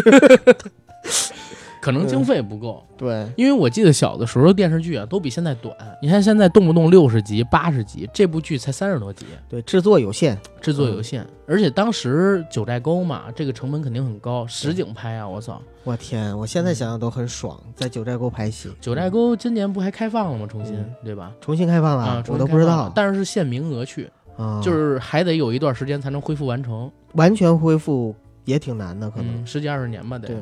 [1.81, 5.75] 可能经费不够，对，因为我记得小的时候电视剧啊都比现在短。
[6.01, 15.61] 你看现在动不动六十集、八十集，这部剧才三十多集，对，制作有限，制作有限，而且当时九寨沟嘛，这个成本肯定很高，实景拍啊，我操！
[15.83, 20.45] 我天，我现在想想都很爽，在九寨沟拍戏，九寨沟今年不还开放了吗？
[20.45, 20.93] 重新，嗯。
[21.03, 21.31] 对吧？
[21.39, 28.13] 重新开放了，啊，重我都不知道，但是是限名额去，啊，就是还得有一段时间才能恢复完成，完全恢复
[28.43, 30.27] 也挺难的，可能，嗯，十几二十年吧得。
[30.27, 30.37] 对，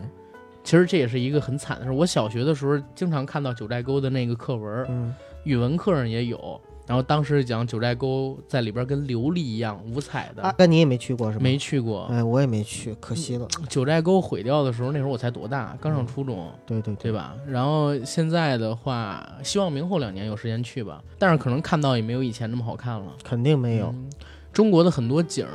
[0.65, 1.95] 其实这也是一个很惨的事儿。
[1.95, 6.60] 我小学的时候经常看到九寨沟的那个课文，嗯语文课上也有。
[6.88, 11.43] 然后当时讲九寨沟在里边跟琉璃一样五彩的，阿甘你也没去过是吗？
[11.43, 12.04] 没去过。
[12.12, 13.47] 哎，我也没去，可惜了。
[13.67, 17.12] 九寨沟毁掉的时候，那时候我才多大，刚上初中，对对对？
[17.12, 17.36] 吧？
[17.47, 23.13] 然后现在的话，希望明后两年有时间去吧，但是可能看到也没有以前那么好看了。
[23.23, 23.88] 肯定没有。
[23.88, 24.10] 嗯
[24.54, 25.51] 中国的很多景儿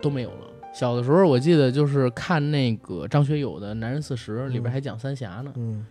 [0.00, 0.46] 都没有了。
[0.74, 5.52] 小的时候我记得就是看那个张学友的《男人四十》，里边还讲三峡呢。
[5.54, 5.86] 嗯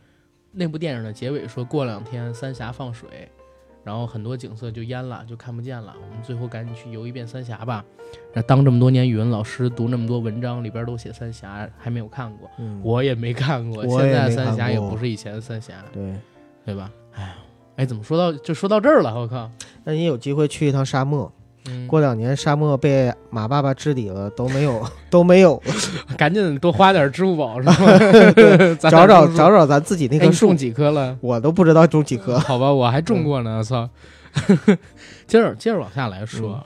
[0.56, 3.28] 那部电影的结尾说过两天三峡放水，
[3.84, 5.96] 然后很多景色就淹了，就看不见了。
[6.00, 7.84] 我们最后赶紧去游一遍三峡吧。
[8.34, 13.88] 那当这么多年语文老师，读那么多文章，里边都写三峡，还没有看过，嗯，我也没看过。
[13.88, 16.14] 现在三峡也不是以前的三峡，对。
[16.66, 16.92] 对吧？
[17.14, 17.36] 哎呀，
[17.78, 19.20] 哎，怎么说到就说到这儿了？
[19.20, 19.50] 我靠！
[19.84, 21.34] 那你有机会去一趟沙漠，
[21.70, 25.62] 嗯，过两年沙漠被马爸爸治理了，都没有 都没有，
[26.18, 27.76] 赶紧多花点支付宝是吧？
[28.90, 31.18] 找找找找咱自己那棵树哎种，几棵了？
[31.22, 32.38] 我都不知道种几棵。
[32.40, 33.90] 好吧，我还种过呢，操！
[35.28, 36.66] 接着接着往下来说，啊，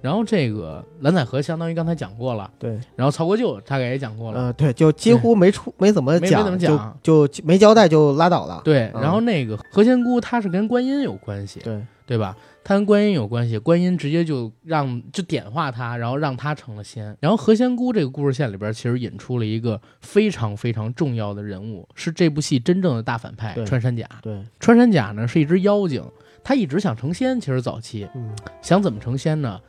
[0.00, 8.62] 然后这个蓝采和相当于刚才讲过了，对，然后曹国舅大概也讲过了，呃，对，就几乎没出没怎么讲没，怎么讲就就没交代就拉倒了。
[8.64, 12.34] 对，嗯然后那个何仙姑她是跟观音有关系，对，对吧？
[12.62, 17.16] 她跟观音有关系，观音直接就让就点化他，然后让他成了仙。
[17.18, 24.06] 然后何仙姑这个故事线里边，其实引出了一个非常非常重要的人物，是这部戏真正的大反派穿山甲。
[24.22, 26.04] 对，穿山甲呢是一只妖精，
[26.44, 28.30] 他一直想成仙，其实早期嗯
[28.62, 29.60] 想怎么成仙呢？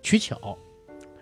[0.00, 0.56] 取巧，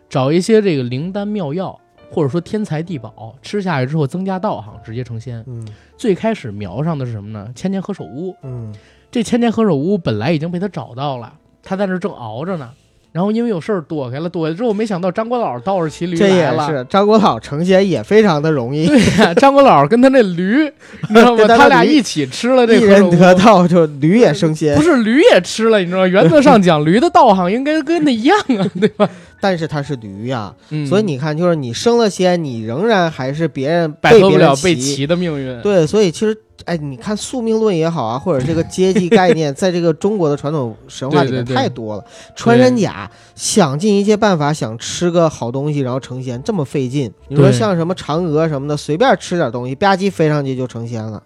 [0.09, 1.81] 找一些这个灵丹妙药，
[2.13, 5.43] 或者说天材地宝，吃下去之后增加道行，直接成仙。
[5.49, 5.67] 嗯
[5.97, 7.51] 最开始瞄上的是什么呢？
[7.57, 8.37] 千年何首乌。
[8.43, 8.73] 嗯
[9.11, 12.71] 这千年何首乌本来已经被他找到了，他在那儿正熬着呢。
[13.11, 16.69] 然后因为有事儿躲开了，躲开之后没想到张国老倒着骑驴这也来了。
[16.69, 20.63] 是张国老成仙也非常的容易，对呀、张国老跟他那驴，
[21.09, 21.45] 你知道吗？
[21.49, 22.83] 他他俩一起吃了这一。
[22.83, 26.07] 人得道就驴也升仙不，是驴也吃了，你知道吗？
[26.07, 29.09] 原则上讲，驴的道行应该跟那一样啊，对吧？
[29.41, 35.61] 但是他是驴呀，嗯所以你看，就是你升了仙，你仍然还是别人摆脱不了被骑骑的命运。
[35.63, 42.05] 对，所以其实，哎，你看宿命论也好啊，或者这个阶级概念，在这个中国的传统神话里面对对对太多了。
[42.35, 47.13] 穿山甲想尽一切办法想吃个好东西，然后成仙，这么费劲。
[47.29, 51.23] 你说像什么嫦娥什么的，随便吃点东西，吧唧飞上去就成仙了，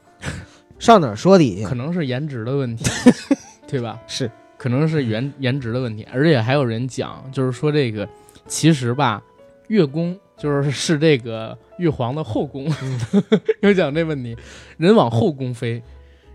[0.79, 1.75] 上哪儿说理去可？
[1.75, 2.85] 能是颜值的问题，
[3.67, 3.99] 对吧？
[4.07, 8.09] 是，可能是颜颜值的问题，而且还有人讲，就是说这个
[8.47, 9.23] 其实吧，
[9.69, 12.67] 月宫就是是这个玉皇的后宫，
[13.63, 14.37] 又讲这问题，
[14.77, 15.81] 人往后宫飞，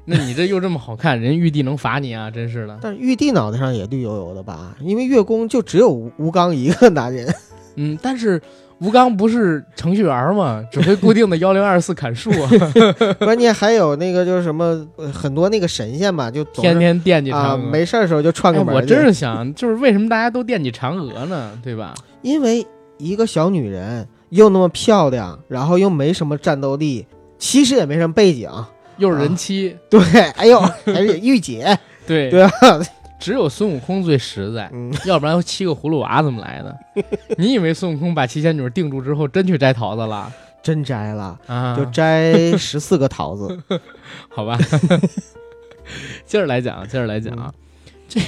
[0.05, 2.31] 那你这又这么好看，人玉帝能罚你啊？
[2.31, 4.77] 真是的，但是玉帝脑袋上也绿油油的吧？
[4.79, 7.27] 因为月宫就只有吴吴刚一个男人，
[7.75, 8.41] 嗯，但是
[8.79, 10.63] 吴刚不是程序员吗？
[10.71, 12.49] 只会固定的幺零二四砍树啊，
[13.19, 17.57] 关键还有那个就是什么、呃很多那个神仙吧，就总是天天惦记啊嫦娥。
[17.57, 21.59] 没事儿的时候就串哎个门、我真是想，就是为什么大家都惦记嫦娥呢？
[21.61, 21.93] 对吧？
[22.21, 22.65] 因为
[22.97, 27.05] 一个小女人又那么漂亮，然后又没什么战斗力，
[27.37, 28.49] 其实也没什么背景，
[28.97, 32.51] 又是人妻，对，哎呦， 还是御姐，对 对吧？
[33.19, 36.77] 只有孙悟空最实在，嗯， 要不然七个葫芦娃怎么来的？
[37.37, 40.31] 你以为孙悟空把七仙女定住之后真去摘桃子了
[40.61, 41.75] 真摘了，啊？
[41.75, 43.59] 就摘十四个桃子，
[44.29, 44.57] 好吧。
[46.25, 47.51] 接着来讲，接着来讲啊，
[48.07, 48.27] 这个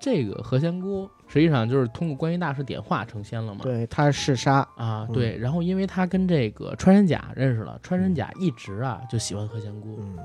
[0.00, 3.60] 这个何仙姑实际上就是通过观音大师点化成仙了嘛。
[3.62, 10.16] 对，他是杀，啊，嗯对，然后因为他跟这个穿山甲认识了，穿山甲一直啊就喜欢何仙姑，嗯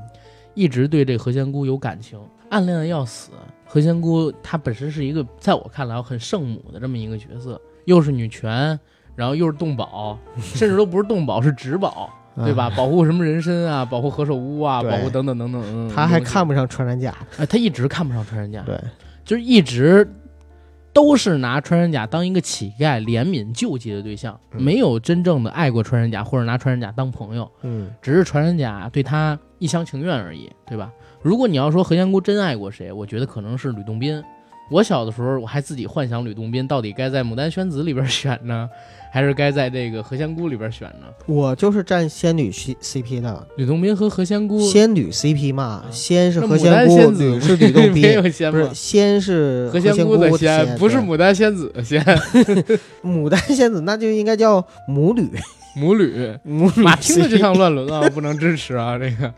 [0.54, 3.32] 一直对这何仙姑有感情，暗恋的要死。
[3.66, 8.78] 何仙姑她本身是一个在我看来很圣母的这么一个角色，又是女权，
[9.16, 12.70] 然后又是动保， 甚至都不是动保，是植保，对吧？？
[12.76, 15.96] 保护什么人参啊，保护何首乌啊，保护等等等等等等。
[15.96, 18.78] 她还看不，不上穿山甲，哎，他一直看不上穿山甲，对，
[19.24, 20.06] 就是一直
[20.94, 30.92] 都是拿穿山甲当一个乞丐怜悯救济的对象，嗯没有真正的爱过穿山甲或者拿穿山甲当朋友，嗯只是穿山甲对他一厢情愿而已，对吧？
[31.22, 34.22] 如果你要说何仙姑真爱过谁，我觉得可能是吕洞宾。
[34.70, 38.70] 我小的时候我还自己幻想吕洞宾到底该在牡丹宣子里边选呢，
[39.12, 41.08] 还是该在这个何仙姑里边选呢？
[41.26, 48.70] 我就是站仙女 C CP 的，吕洞宾和何仙姑，仙女 CP 嘛，啊仙是何仙姑，仙子女是吕洞没宾，有仙不是？
[48.74, 52.02] 仙是何仙姑的仙，仙，不是牡丹仙子的仙，
[53.04, 55.30] 牡丹仙子，那就应该叫母女，
[55.76, 56.34] 母女。
[56.44, 58.98] 母吕 妈听着就像乱伦啊，不能支持啊！
[58.98, 59.34] 这个，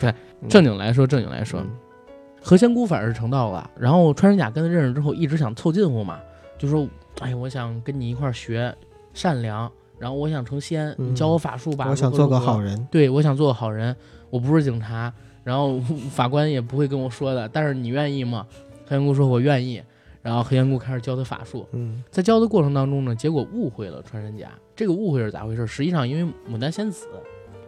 [0.00, 0.14] 对，
[0.48, 1.70] 正经来说，正经来说，嗯
[2.40, 3.70] 何仙姑反而是成道了。
[3.78, 6.20] 然后穿山甲跟他认识之后，一直想凑近乎嘛，
[6.58, 6.88] 就说
[7.20, 8.74] ：“哎，我想跟你一块儿学
[9.12, 11.86] 善良，然后我想成仙，嗯你教我法术吧。
[11.90, 12.70] 我想做个好人。
[12.70, 13.94] 人，对，我想做个好人，
[14.30, 15.12] 我不是警察，
[15.44, 15.78] 然后
[16.10, 17.48] 法官也不会跟我说的。
[17.48, 18.46] 但是你愿意吗？”
[18.86, 19.82] 何仙姑说：“我愿意。”
[20.20, 24.48] 然后何仙姑开始教他法术，嗯在教的过程当中呢，结果误会了穿山甲。
[24.74, 25.66] 这个误会是咋回事？
[25.66, 27.06] 实际上因为牡丹仙子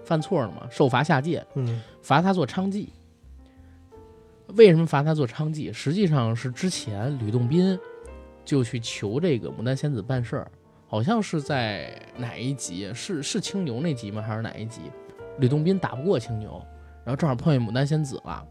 [0.04, 2.88] 犯错了嘛，受罚下界，嗯罚他做娼妓。
[4.57, 5.73] 为什么罚他做娼妓？
[5.73, 7.79] 实际上是之前吕洞宾
[8.45, 10.51] 就去求这个牡丹仙子办事儿，
[10.87, 12.91] 好像是在哪一集？
[12.95, 14.23] 是是青牛那集吗？
[14.23, 14.81] 还是哪一集？
[15.39, 16.61] 吕洞宾打不过青牛，
[17.05, 18.45] 然后正好碰见牡丹仙子了，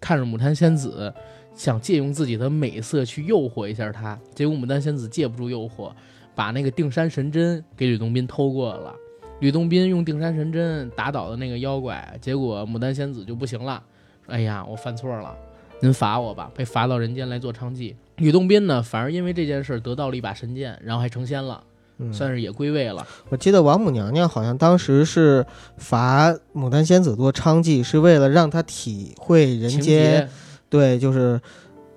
[0.00, 1.12] 看着牡丹仙子
[1.54, 5.92] 想借用自己的美色去诱惑一下他，结果牡丹仙子借不住诱惑，
[6.34, 8.94] 把那个定山神针给吕洞宾偷过了。
[9.40, 13.82] 吕洞宾用定山神针打倒了那个妖怪，结果牡丹仙子就不行了
[14.26, 15.34] ，：“哎呀，我犯错了，
[15.80, 17.94] 您罚我吧。”被罚到人间来做娼妓。
[18.16, 21.62] 吕洞宾呢，反而因为这件事得到了一把神剑，然后还成仙了，
[21.98, 23.06] 嗯，算是也归位了。
[23.28, 25.44] 我记得王母娘娘好像当时是
[25.76, 30.28] 罚牡丹仙子做娼妓，是为了让她体会人间，
[30.70, 31.40] 对，就是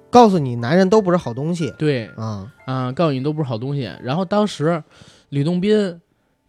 [0.09, 2.51] 告诉你男人都不是好东西对啊。
[2.65, 3.89] 啊，告诉你都不是好东西。
[4.01, 4.83] 然后当时
[5.29, 5.99] 吕洞宾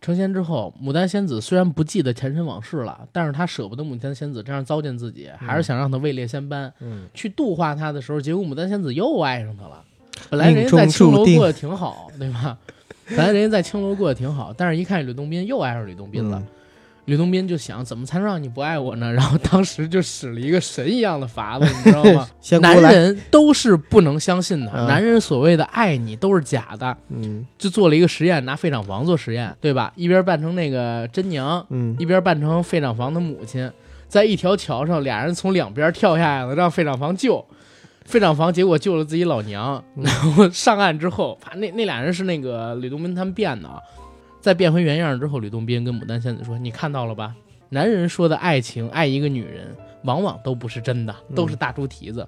[0.01, 6.73] 成仙之后，牡丹仙子虽然不记得前尘往事了，但是她舍不得牡丹仙子这样糟践自己，还是想让她位列仙班。
[6.81, 9.85] 嗯，去度化他的时候，结果牡丹仙子又爱上他了。
[10.31, 12.57] 本来人家在青楼过得挺好，对吧？
[13.09, 16.39] 本来人家在青楼过得挺好，但是一看吕洞宾又爱上吕洞宾了。
[16.39, 16.47] 嗯
[17.07, 19.13] 吕洞宾就想怎么才能让你不爱我呢？
[19.13, 22.29] 然后当时就使了一个神一样的法子，你知道吗？
[22.61, 26.97] 男人都是不能相信的，嗯男人所谓的爱你都是假的。
[27.09, 29.93] 嗯就做了一个实验，拿费长房做实验，对吧？
[29.97, 33.71] 一边扮成那个真娘，嗯一边扮成费长房的母亲，
[34.09, 37.45] 在一条桥上，俩人从两边跳下来了，让费长房救。
[38.07, 43.79] 费长房结果救了自己老娘，嗯然后上岸之后，那那俩人是那个吕洞宾他们变的啊。
[44.41, 47.35] 在变回原样之后，吕洞宾跟牡丹仙子说：“你看到了吧？
[47.69, 52.27] 男人说的爱情，爱一个女人，往往都不是真的，都是大猪蹄子。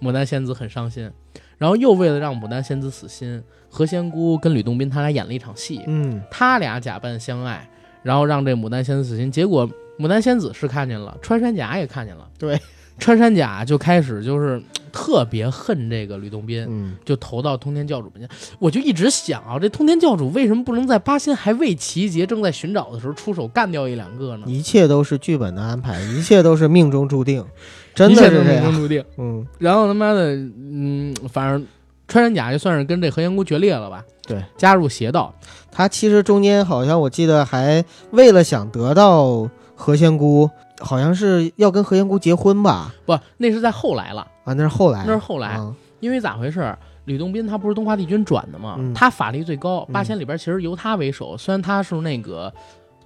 [0.00, 1.10] 牡丹仙子很伤心，
[1.58, 7.68] 然后又为了让牡丹仙子死心，何仙姑跟吕洞宾他俩演了一场戏，嗯他俩假扮相爱，
[8.02, 9.32] 然后让这牡丹仙子死心。
[9.32, 12.60] 结果牡丹仙子是看见了，穿山甲也看见了，对，
[12.98, 14.62] 穿山甲就开始就是
[14.94, 18.28] 特别恨这个吕洞宾，嗯，就投到通天教主门前。
[18.60, 24.44] 我就一直想啊，这通天教主为什么不能在八仙还未齐结、正在寻找的时候出手干掉一两个呢？
[24.46, 27.44] 一切都是剧本的安排，一切都是命中注定，
[27.92, 28.44] 真的是。
[28.44, 29.04] 命中注定。
[29.18, 31.66] 嗯然后他妈的，嗯，反正
[32.06, 34.04] 穿山甲就算是跟这何仙姑决裂了吧？
[34.28, 35.34] 对，加入邪道。
[35.72, 40.48] 他其实中间好像我记得还为了想得到何仙姑，
[40.84, 42.94] 好像是要跟何仙姑结婚吧？
[43.06, 45.48] 不，那是在后来了，啊，那是后来，那是后来。
[45.48, 46.76] 啊因为咋回事？
[47.06, 48.74] 吕洞宾他不是东华帝君转的吗？
[48.78, 51.34] 嗯他法力最高，嗯八仙里边其实由他为首。
[51.34, 52.52] 虽然他是那个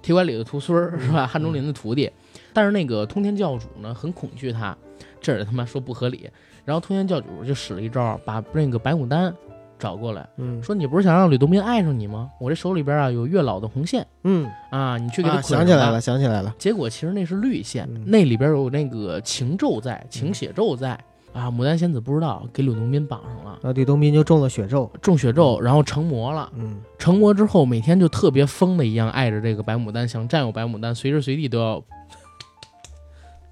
[0.01, 1.25] 铁拐李的徒孙是吧？
[1.25, 2.11] 汉钟离的徒弟，
[2.51, 4.75] 但是那个通天教主呢很恐惧他，
[5.21, 6.29] 这儿他妈说不合理。
[6.65, 9.33] 然后通天教主就使了一招，把那个白牡丹
[9.79, 12.29] 找过来，嗯说你不是想让吕洞宾爱上你吗？
[12.39, 20.99] 我这手里边啊有月老的红线嗯，啊，你去给他啊捆起来了，想起来了，结果其实那是绿线，嗯那里边有那个情咒在，情血咒在。
[21.31, 23.59] 啊，牡丹仙子不知道，给吕洞宾绑上了。
[23.61, 24.91] 那吕洞宾就中了血咒。
[24.99, 26.51] 中血咒，然后成魔了。
[26.55, 31.81] 嗯成魔之后，每天就特别疯的一样爱着这个白牡丹，想占有白牡丹，随时随地都要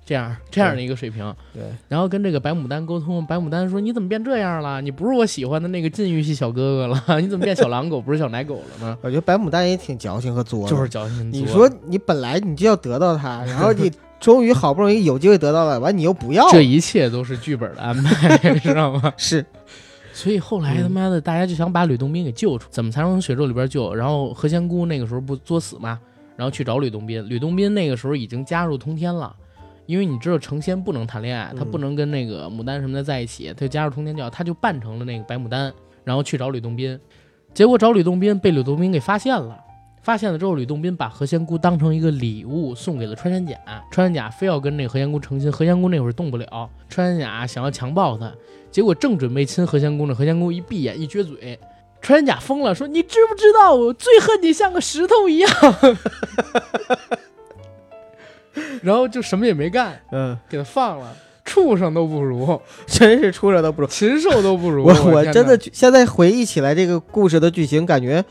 [0.08, 1.36] 这样这样的一个水平。
[1.54, 4.80] 对，然后跟这个白牡丹沟通，白牡丹说：“你怎么变这样了？
[4.82, 10.66] 你不是我喜欢的那个禁欲系小哥哥了， 你怎么变小狼狗，不是小奶狗了呢 我觉得白牡丹也挺矫情和作？”。
[10.70, 11.30] 就是矫情。
[11.30, 19.14] 你说你本来你就要得到他，然后你 终于好不容易有机会得到了，完你又不要，这一切都是剧本的安排，知道吗？
[19.18, 19.46] 是
[20.14, 23.94] 所以后来嗯他妈的，大家就想把吕洞宾给救出，怎么才能从血咒里边救？
[23.94, 26.00] 然后何仙姑那个时候不作死嘛，
[26.36, 27.24] 然后去找吕洞宾。
[27.30, 29.36] 吕洞宾那个时候已经加入通天了，
[29.88, 35.74] 因为你知道成仙不能谈恋爱，他嗯不能跟那个牡丹什么的在一起，他就加入通天教，他就扮成了那个白牡丹，
[36.04, 37.00] 然后去找吕洞宾。
[37.54, 39.58] 结果找吕洞宾被吕洞宾给发现了。
[40.04, 43.58] 发现了之后，吕洞宾把何仙姑当成一个礼物送给了穿山甲，
[43.92, 48.32] 穿山甲非要跟那个何仙姑成亲，何仙姑那会儿动不了，穿山甲想要强暴她，
[48.72, 51.60] 结果正准备亲何仙姑呢，何仙姑一闭眼一撅嘴，
[52.00, 55.52] 穿山甲疯了，说：“你知不知道我最恨你像个石头一样？”
[58.82, 61.14] 然后就什么也没干，嗯，给他放了，
[61.46, 63.88] 畜生都不如， 真是畜生都不如。
[63.88, 64.84] 禽兽都不如。
[64.86, 68.24] 我真的现在回忆起来这个故事的剧情，感觉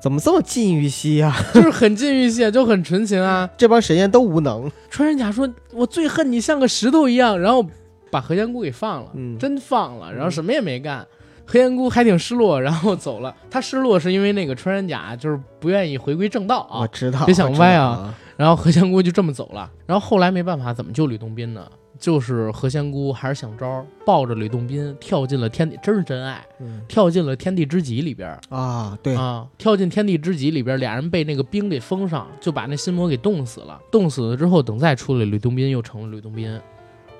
[0.00, 3.48] 怎么这么禁欲系呀、 就是很禁欲系，就很纯情啊。
[3.56, 4.70] 这帮神仙都无能。
[4.90, 7.64] 穿山甲说：“我最恨你像个石头一样。”然后
[8.10, 11.06] 把何仙姑给放了，嗯真放了，然后什么也没干。
[11.44, 13.34] 何仙姑还挺失落，然后走了。
[13.50, 18.14] 她失落是因为那个穿山甲就是不愿意回归正道啊，我知道，别想歪啊！
[18.42, 19.70] 然后何仙姑就这么走了。
[19.86, 21.64] 然后后来没办法，怎么救吕洞宾呢？
[21.96, 33.80] 就是何仙姑还是想招儿，抱着吕洞宾跳进了天地，真是真爱，嗯跳进了天地之极里边儿啊，对，啊，跳进天地之极里边儿，俩人被那个冰给封上，就把那心魔给冻死了。
[33.92, 36.60] 冻死了之后，等再出来，吕洞宾又成了吕洞宾。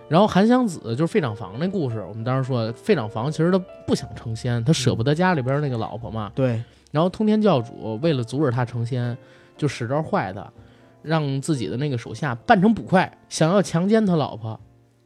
[0.08, 9.16] 然后韩湘子就是费长房那故事，我们当时说费长房其实他不想成仙，他舍不得家里边那个老婆嘛，对，然后通天教主为了阻止他成仙，
[9.56, 10.52] 就使招坏的，
[11.02, 14.58] 让自己的那个手下扮成捕快，想要强奸他老婆，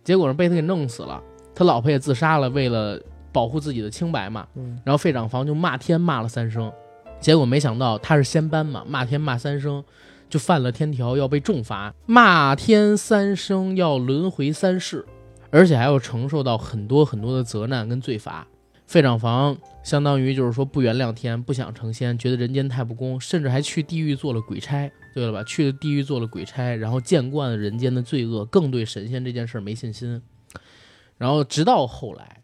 [0.04, 1.22] 结果呢被他给弄死了。
[1.54, 3.00] 他老婆也自杀了，为了
[3.32, 4.46] 保护自己的清白嘛。
[4.54, 6.70] 嗯然后费长房就骂天骂了三声，
[7.18, 9.82] 结果没想到他是仙班嘛，骂天骂三声，
[10.28, 15.04] 就犯了天条，要被重罚，骂天三声要轮回三世，
[15.50, 18.46] 而且还要承受到很多很多的责难跟罪罚。
[18.86, 25.42] 费长房相当于就是说不原谅天，不想成仙，觉得人间太不公，甚至还去地狱做了鬼差，对了吧？
[25.44, 30.22] 去了地狱做了鬼差，然后见惯了人间的罪恶，更对神仙这件事没信心。
[31.18, 32.42] 然后直到后来，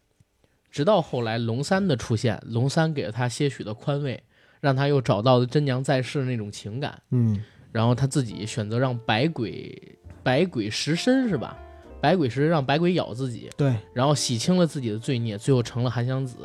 [0.70, 4.22] 直到后来龙三的出现，龙三给了他些许的宽慰，
[4.60, 7.00] 让他又找到了真娘在世的那种情感。
[7.10, 11.56] 嗯然后他自己选择让百鬼百鬼食身是吧？
[12.02, 16.36] 百鬼食身让百鬼咬自己，对，然后洗清了自己的罪孽，最后成了韩湘子，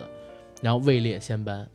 [0.62, 1.68] 然后位列仙班，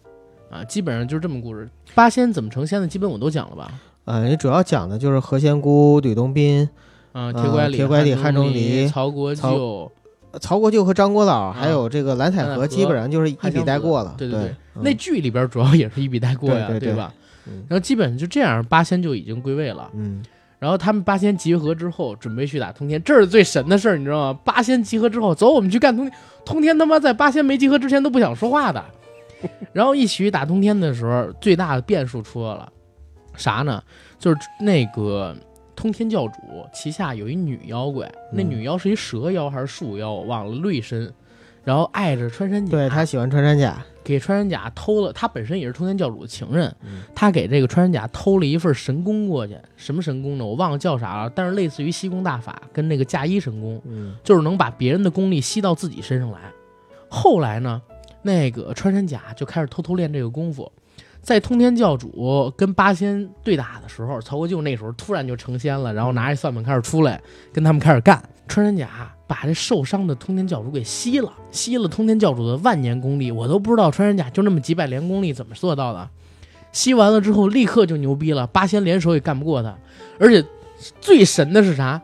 [0.48, 1.68] 啊，基本上就是这么故事。
[1.94, 3.72] 八仙怎么成仙的，基本我都讲了吧？
[4.04, 6.68] 呃，你主要讲的就是何仙姑、吕洞宾、
[7.10, 9.90] 啊，呃铁拐李、铁拐李汉钟离、曹国舅，
[10.40, 14.14] 曹国舅和张国老，啊还有这个蓝采和，基本上就是一笔带过了。
[14.16, 17.12] 对对对，嗯那剧里边主要也是一笔带过呀，对吧？
[17.46, 19.90] 嗯然后基本上就这样，八仙就已经归位了。
[19.94, 20.22] 嗯
[20.62, 24.40] 然后他们八仙集合之后，准备去打通天，这是最神的事儿，你知道吗？
[24.44, 26.16] 八仙集合之后，走，我们去干通天。
[26.44, 28.80] 通天他妈在八仙没集合之前都不想说话的。
[29.72, 32.72] 然后一起去打通天的时候，最大的变数出来了，
[33.34, 33.82] 啥呢？
[34.20, 35.34] 就是那个
[35.74, 36.34] 通天教主
[36.72, 41.12] 旗下有一女妖怪，那嗯女妖是一蛇妖还是树妖，我忘了，绿身，
[41.64, 50.44] 然后爱着穿山甲，对他喜欢穿山甲，给穿山甲偷了，他本身也是通天教主的情人，嗯他给这个穿山甲偷了一份神功过去，什么神功呢？
[50.44, 56.40] 我忘了叫啥了，但是类似于吸功大法，跟那个嫁衣神功，嗯就是能把别人的功力吸到自己身上来。
[57.08, 57.80] 后来呢，
[58.22, 60.70] 那个穿山甲就开始偷偷练这个功夫，
[61.20, 67.20] 在通天教主跟八仙对打的时候，曹国舅那时候突然就成仙了，然后拿着算盘开始出来
[67.52, 68.20] 跟他们开始干。
[68.48, 76.06] 穿山甲把这受伤的通天教主给吸了，吸了通天教主的万年功力，我都不知道穿山甲就那么几百连功力怎么做到的。
[76.70, 79.74] 吸完了之后，立刻就牛逼了，八仙联手也干不过他。
[80.20, 80.44] 而且
[81.00, 82.02] 最神的是啥？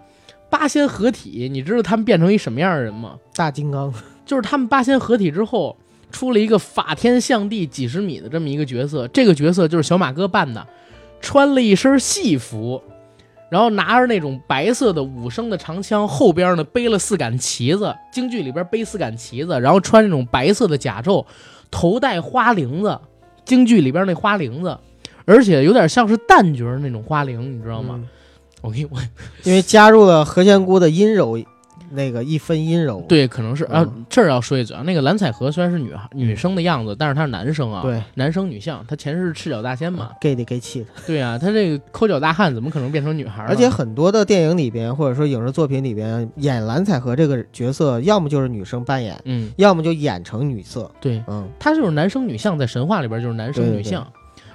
[0.49, 3.19] 八仙合体，你知道他们变成一什么样的人吗？
[3.35, 3.93] 大金刚，
[4.25, 5.77] 就是他们八仙合体之后，
[6.11, 10.67] 出了一个法天象地几十米的这么一个角色，这个角色就是小马哥扮的，
[11.21, 12.83] 穿了一身戏服，
[13.51, 21.25] 然后拿着那种白色的五升的长枪，后边呢背了四杆旗子，京剧里边背四杆旗子，然后穿那种白色的甲胄，
[21.71, 23.01] 头戴花翎子，
[23.45, 24.79] 京剧里边那花翎子，
[25.25, 27.95] 而且有点像是旦角那种花翎，你知道吗？
[27.97, 28.09] 嗯
[28.61, 28.99] 我给你我
[29.45, 31.39] 因为加入了何仙姑的阴柔，
[31.91, 33.05] 那个一分阴柔。
[33.09, 40.87] 对，可能是啊嗯，这儿要说一嘴啊，那个蓝采和虽然是女孩女生的样子，但是她是男生啊，对，男生女相，他前世是赤脚大仙嘛，gay 里 gay 气的。
[41.07, 43.49] 对啊，他这个抠脚大汉怎么可能变成女孩儿？
[43.49, 50.91] 而且很多的电影里边，或者说影视作品里边，演蓝采和这个角色，要么就是女生扮演，嗯，要么就演成女色。
[51.01, 54.07] 对，嗯他就是男生女相，在神话里边就是男生女相。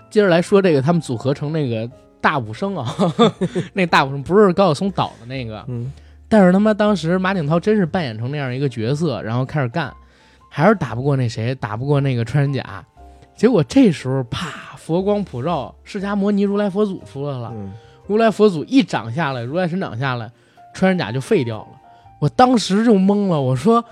[0.10, 1.90] 接着来说这个，他们组合成那个
[2.22, 2.96] 大武生啊，
[3.74, 5.92] 那大武生不是高晓松导的那个，嗯，
[6.34, 9.94] 但是他妈当时马景涛真是扮演成那样一个角色，然后开始干，
[10.50, 12.84] 还是打不过那谁，打不过那个穿山甲。
[13.38, 17.52] 结果这时候啪，佛光普照，释迦摩尼如来佛祖出来了。
[17.54, 17.72] 嗯
[18.08, 20.28] 如来佛祖一掌下来，如来神掌下来，
[20.74, 21.68] 穿山甲就废掉了。
[22.20, 23.86] 我当时就懵了，我说，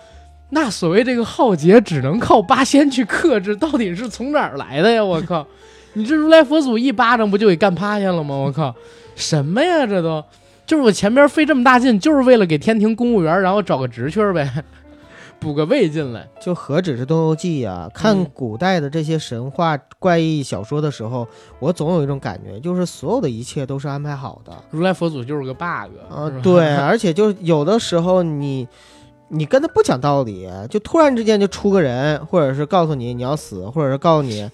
[0.49, 5.05] 那所谓这个浩劫只能靠八仙去克制，到底是从哪儿来的呀？
[5.05, 5.45] 我靠，
[5.93, 8.35] 你这如来佛祖一巴掌不就给干趴下了吗？
[8.35, 8.75] 我靠，
[9.15, 9.85] 什么呀？
[9.85, 10.25] 这都
[10.65, 14.63] 就是我前边费这么大劲，就是为了给天庭公务员，然后找个职缺呗，
[15.39, 16.27] 补个位进来。
[16.39, 17.89] 就何止是《东游记》啊？
[17.93, 21.27] 看嗯古代的这些神话怪异小说的时候，
[21.59, 24.53] 我总有一种感觉，就是所有的一切都是安排好的。
[24.69, 28.67] 如来佛祖就是个 bug 啊，对，而且就有的时候你
[29.27, 34.49] 你跟他不讲道理，就突然之间就出个人，或者是告诉你你要死，或者是告诉你，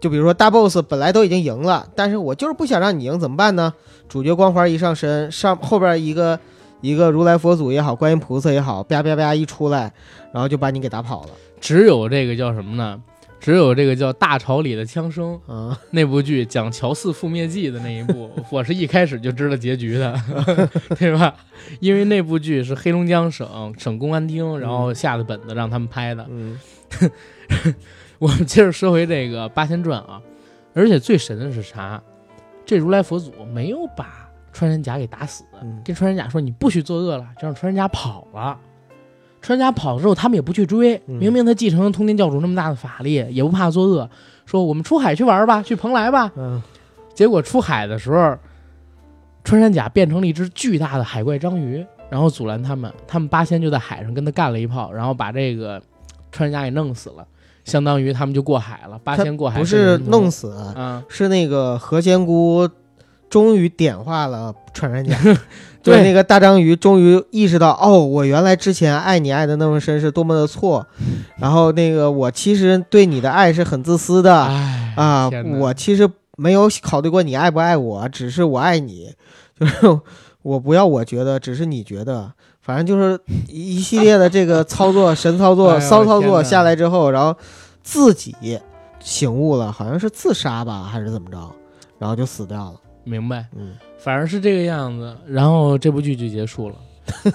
[0.00, 3.74] 就比如说大 boss 本来都已经赢了，但是我就是不想让你赢，怎么办呢？
[4.08, 6.38] 主角光环一上身，上后边一个
[6.80, 9.92] 一个如来佛祖也好，观音菩萨也好，叭叭叭一出来，
[10.32, 11.30] 然后就把你给打跑了。
[11.60, 13.00] 只有这个叫什么呢？
[13.40, 20.20] 只有这个叫《大潮里的枪声》啊，那部剧讲乔四覆灭记的那一部， 我是一开始就知道结局的，
[20.98, 21.32] 对吧？
[21.78, 26.26] 因为那部剧是黑龙江省省公安厅然后下的本子让他们拍的。
[26.28, 26.58] 嗯
[28.18, 30.20] 我们接着说回这个《八仙传》啊，
[30.74, 32.02] 而且最神的是啥？
[32.68, 38.58] 这如来佛祖没有把穿山甲给打死，嗯跟穿山甲说你不许作恶了，就让穿山甲跑了。
[39.40, 44.10] 穿山甲跑了之后，他们也不去追，嗯明明他继承了通天教主那么大的法力，也不怕作恶，
[44.44, 46.30] 说我们出海去玩吧，去蓬莱吧。
[46.36, 46.62] 嗯
[47.14, 48.36] 结果出海的时候，
[49.44, 52.92] 穿山甲变成了一只巨大的海怪章鱼，然后阻拦他们。
[53.06, 55.82] 他们八仙就在海上跟他干了一炮，然后把这个
[56.30, 57.26] 穿山甲给弄死了，
[57.68, 58.98] 相当于他们就过海了。
[59.04, 60.54] 八仙过海不是弄死
[61.08, 62.68] 是那个何仙姑
[63.30, 65.16] 终于点化了穿山甲，
[65.82, 65.96] 对。
[65.96, 66.02] 对。
[66.02, 70.86] 那个大章鱼终于意识到，哦，我原来之前爱你爱的那么深是多么的错，
[71.38, 74.44] 然后那个我其实对你的爱是很自私的。
[74.44, 79.12] 哎啊我其实没有考虑过你爱不爱我，只是我爱你，
[79.60, 80.00] 就是
[80.42, 82.32] 我不要我觉得，只是你觉得。
[82.68, 87.34] 反正就是一一系列的这个操作，神操作、哎骚操作下来之后，然后
[87.82, 88.60] 自己
[89.00, 91.50] 醒悟了，好像是自杀吧，还是怎么着，
[91.98, 92.74] 然后就死掉了。
[93.04, 95.16] 明白，嗯，反正是这个样子。
[95.26, 96.74] 然后这部剧就结束了，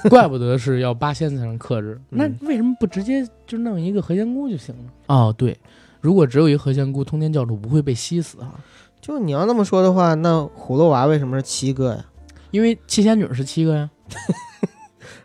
[0.07, 1.99] 怪不得是要八仙才能克制。
[2.11, 4.91] 那嗯为什么不直接就弄一个何仙姑就行了？
[5.07, 5.57] 哦，对，
[5.99, 8.53] 如果只有一个何仙姑，通天教主不会被吸死啊。
[9.01, 12.05] 就你要那么说的话，那葫芦娃为什么是七个呀？
[12.51, 13.89] 因为七仙女是七个呀，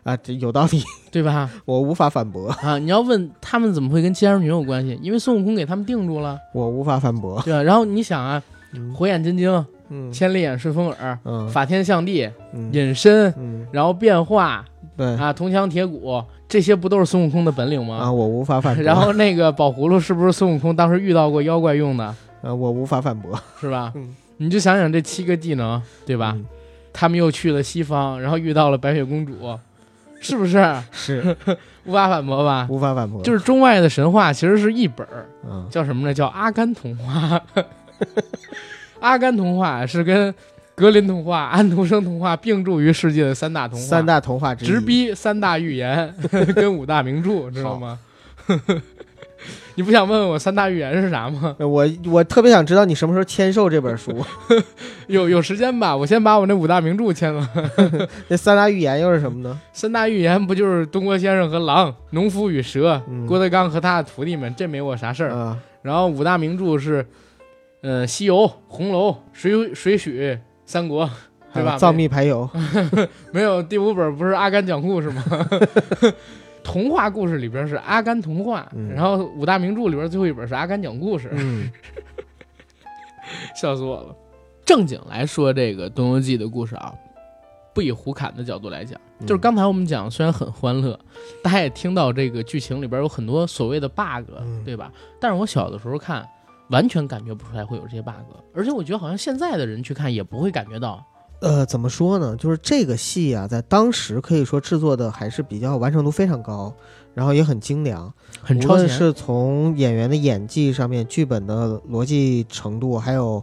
[0.03, 0.81] 啊，这有道理，
[1.11, 1.49] 对吧？
[1.65, 4.97] 我无法反驳，啊，你要问他们怎么会跟七仙女有关系？
[5.01, 7.41] 因为孙悟空给他们定住了，我无法反驳。
[7.43, 7.61] 对啊？
[7.63, 8.41] 然后你想啊，
[8.73, 14.63] 嗯火眼金睛、嗯千里眼、顺风耳、嗯法天象地、嗯隐身，嗯，然后变化
[14.95, 18.81] 对啊，铜墙铁骨，这些不都是孙悟空的本领吗啊，我无法反驳。
[18.85, 22.05] 然后那个宝葫芦是不是孙悟空当时遇到过妖怪用的，
[22.41, 23.91] 啊，我无法反驳，是吧？
[23.95, 26.33] 嗯你就想想这七个技能，对吧？
[26.37, 26.45] 嗯
[26.91, 29.33] 他们又去了西方，然后遇到了白雪公主，
[30.19, 30.75] 是不是？
[30.91, 31.35] 是
[31.85, 32.67] 无法反驳吧？
[32.69, 36.13] 无法反驳，就是中外的神话其实是一本儿，嗯叫什么呢？
[36.13, 37.41] 叫《阿甘童话》。
[38.99, 40.33] 阿甘童话是跟
[40.75, 46.13] 格林童话、安徒生童话并注于世界的三大童话，三大童话之直逼三大寓言
[46.55, 47.97] 跟五大名著，知道吗？
[49.79, 51.55] 你不想问问我三大预言是啥吗？
[51.57, 54.13] 呃 我我特别想知道你什么时候签售这本书。
[55.07, 57.49] 有有时间吧，我先把我那五大名著签了。
[58.27, 59.57] 那三大预言又是什么呢？
[59.71, 64.53] 三大预言不就是东郭先生和狼、农夫与蛇、嗯郭德纲和他的徒弟们？
[64.53, 65.29] 这没我啥事儿。
[65.29, 67.05] 啊，然后五大名著是，
[67.81, 68.35] 呃，《西游》
[68.67, 70.09] 《红楼》《水水浒》
[70.65, 71.05] 《三国》，
[71.53, 71.77] 对吧？
[71.77, 72.49] 藏秘排油，
[73.31, 75.23] 没有第五本不是阿甘讲故事吗？
[76.63, 81.69] 童话故事里边是阿甘童话，嗯然后五大名著里边最后一本是阿甘讲故事，嗯
[83.55, 84.15] 笑死我了。
[84.65, 86.93] 正经来说，这个《东游记》的故事啊，
[87.73, 90.99] 不以胡侃的角度来讲，就是刚才我们讲，虽然很欢乐，
[91.43, 94.91] 大家也听到这个剧情里边有很多所谓的 bug，、嗯对吧？
[95.19, 96.27] 但是我小的时候看，
[96.69, 98.13] 完全感觉不出来会有这些 bug，
[98.53, 101.03] 而且我觉得好像现在的人去看也不会感觉到。
[101.41, 102.35] 呃，怎么说呢？
[102.35, 106.73] 就是这个戏啊，在当时可以说制作的还是比较完成度非常高，
[107.13, 108.13] 然后也很精良，无
[108.43, 113.41] 很超前，论是从演员的演技上面、剧本的逻辑程度，还有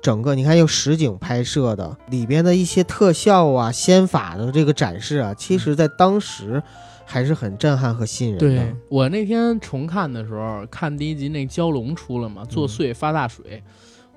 [0.00, 6.62] 整个你看有实景拍摄的里边的一些特效啊、仙法的这个展示啊，其实在当时
[7.04, 8.62] 还是很震撼和吸引人的。
[8.62, 13.62] 对我那天重看的时候，看第一集那蛟龙出了嘛，作祟发大水，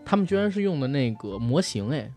[0.06, 2.10] 他们居然是用的那个模型哎，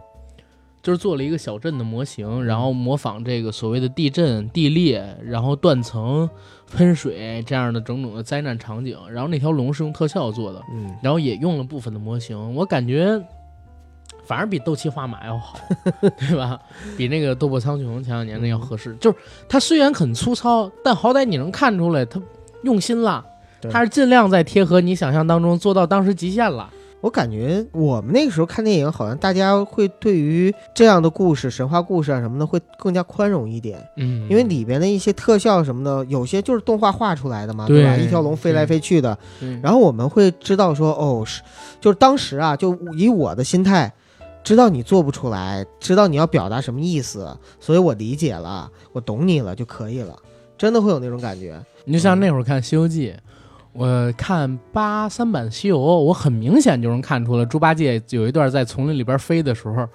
[0.82, 6.28] 就是做了一个小镇的模型，然后模仿这个所谓的地震、地裂，然后断层、
[6.72, 13.22] 喷水这样的种种的灾难场景，然后那条龙是用特效做的，嗯，然后也用了部分的模型，我感觉。
[14.24, 15.58] 反而比斗气画马要好，
[16.20, 16.60] 对吧？
[16.98, 18.94] 比那个斗破苍穹前两年那要合适。
[18.96, 19.16] 就是
[19.48, 22.20] 它虽然很粗糙，但好歹你能看出来它
[22.62, 23.24] 用心了，
[23.70, 26.68] 它是尽量在贴合你想象当中做到当时极限了。
[27.00, 34.26] 我感觉我们那个时候看电影，好像大家会对于这样的故事、神话故事啊什么的，会更加宽容一点，嗯。
[34.28, 37.96] 因为里边的一些特效什么的，有些就是动画画出来的嘛，对吧？
[37.96, 41.40] 一条龙飞来飞去的，然然后我们会知道说，哦，是，
[41.80, 43.92] 就是当时啊，就以我的心态，
[44.42, 50.16] 知道你做不出来，知道你要表达什么意思，所以我理解了，我懂你了就可以了，
[50.56, 51.60] 真的会有那种感觉。
[51.84, 53.10] 你就像那会儿看《西游记》，
[53.72, 59.86] 我看八三版《西游》，我很明显就能看出来，猪八戒有一段在丛林里边飞的时候，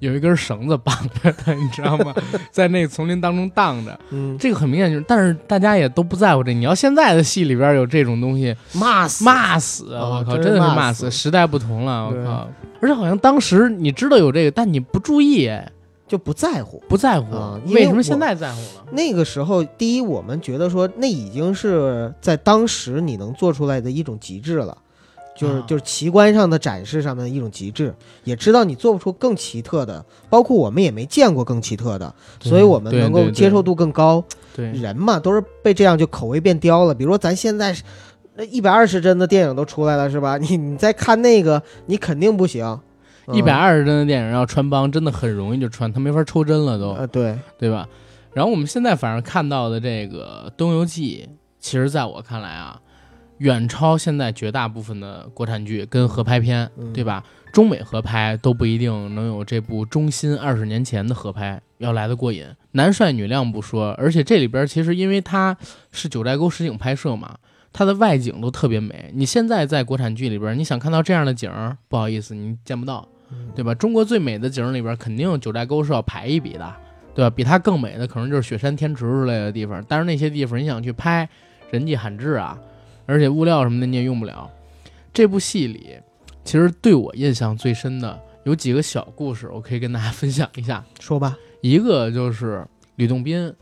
[0.00, 2.14] 有一根绳子绑着他，你知道吗？
[2.50, 6.52] 在那个丛林当中荡着，嗯，这个很明显就是，但是大家也都不在乎这。
[6.52, 9.94] 你要现在的戏里边有这种东西，骂死骂死！
[9.94, 11.10] 啊我靠，真的是骂骂死！
[11.10, 12.48] 时代不同了，我靠！
[12.80, 15.70] 而且好像当时你知道有这个，但你不注意，哎
[16.08, 16.82] 就不在乎。
[16.88, 17.60] 不在乎啊。
[17.64, 18.84] 因为为什么现在在乎了？
[18.92, 24.76] 那个时候，第一，我们觉得说那已经是在当时你能做出来的一种极致了，
[25.36, 27.94] 就是啊就是奇观上的展示上面的一种极致，
[28.24, 34.24] 也知道你做不出更奇特的，包括我们也没见过更奇特的，所以我们能够接受度更高。
[34.56, 36.92] 对，人嘛，都是被这样就口味变刁了。
[36.92, 37.76] 比如说咱现在
[38.34, 40.36] 那一百二十帧的电影都出来了，是吧？
[40.38, 42.80] 你你再看那个，你肯定不行。
[43.28, 47.86] 嗯一百二十帧的电影要穿帮，真的很容易就穿，它没法抽帧了都，呃，对，对吧？
[48.32, 52.80] 然后我们现在反正看到的这个《东游记》，其实在我看来啊，
[53.38, 57.22] 远超现在绝大部分的国产剧跟合拍片，嗯对吧？
[57.52, 62.44] 中美合拍都不一定能有这部中新二十年前的合拍要来的过瘾。
[62.72, 65.56] 男帅女靓不说，而且这里边其实因为它
[65.90, 67.36] 是九寨沟实景拍摄嘛，
[67.72, 69.10] 它的外景都特别美。
[69.14, 73.08] 你现在在国产剧里边，你想看到这样的景儿，不好意思，你见不到。
[73.54, 73.74] 对吧？
[73.74, 76.74] 中国最美的景儿里边，肯定九寨沟是要排一比的，
[77.14, 77.30] 对吧？
[77.30, 81.28] 比它更美的可能就是雪山天池之类的地方，但是那些地方你想去拍，
[81.70, 82.58] 人迹罕至啊，
[83.06, 84.50] 而且物料什么的你也用不了。
[85.12, 85.96] 这部戏里，
[86.44, 90.84] 其实对我印象最深的有几个小故事，我可以跟大家 分享一下。
[91.00, 92.64] 说吧，一个就是
[92.96, 93.52] 吕洞宾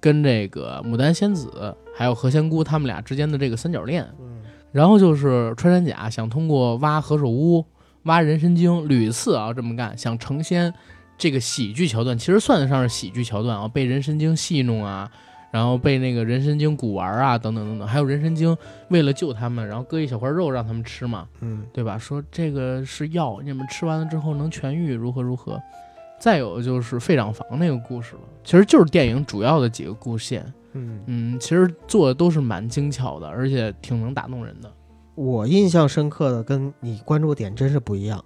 [0.00, 4.42] 跟这个牡丹仙子还有何仙姑他们俩之间的这个三角恋，嗯
[4.72, 7.64] 然后就是穿山甲想通过挖何首乌、
[8.04, 10.72] 挖人参精，屡次啊这么干，想成仙
[11.18, 15.10] 这个喜剧桥段，其实算得上是喜剧桥段啊，被人参精戏弄啊，
[15.50, 18.56] 然后被那个人参精蛊玩啊，等等等等，还有人参精
[18.88, 21.96] 为了救他们，然后割一小块肉让他们吃嘛，嗯对吧？
[21.98, 25.60] 说这个是药，你们吃完了之后能痊愈，如何如何。
[26.20, 34.72] 再有就是费长房那个故事了，其实就是电影主要的几个故事线，嗯，嗯，其实做的都是蛮精巧的，而且挺能打动人的。
[35.14, 38.24] 我印象深刻的跟你关注点真是不一样。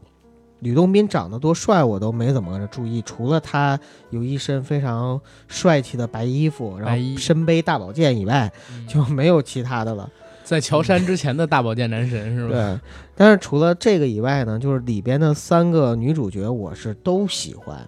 [0.61, 3.79] 吕洞宾长得多帅，我都没怎么注意，除了他
[4.11, 8.51] 有一身非常帅气的白衣服，然后身背大宝剑以外，
[8.89, 10.11] 就没有其他的了。
[10.43, 12.53] 在乔杉之前的大宝剑男神是吧？
[12.53, 12.81] 对，
[13.15, 17.79] 但是除了这个以外呢，就是里边的三个女主角，我是都喜欢。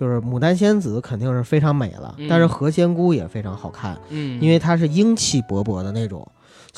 [0.00, 6.26] 就是牡丹仙子肯定是非常美了，嗯但是何仙姑也非常好看，嗯，因为她是英气勃勃的那种。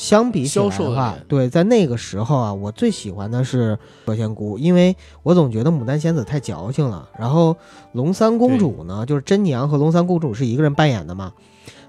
[0.00, 7.06] 相比起来的话的，对，在那个时候啊，我最喜欢的是何仙姑，因为我总觉得牡丹仙子太矫情了。
[7.18, 7.54] 然后
[7.92, 11.34] 龙三公主呢，就是真娘和龙三公主是一个人扮演的嘛，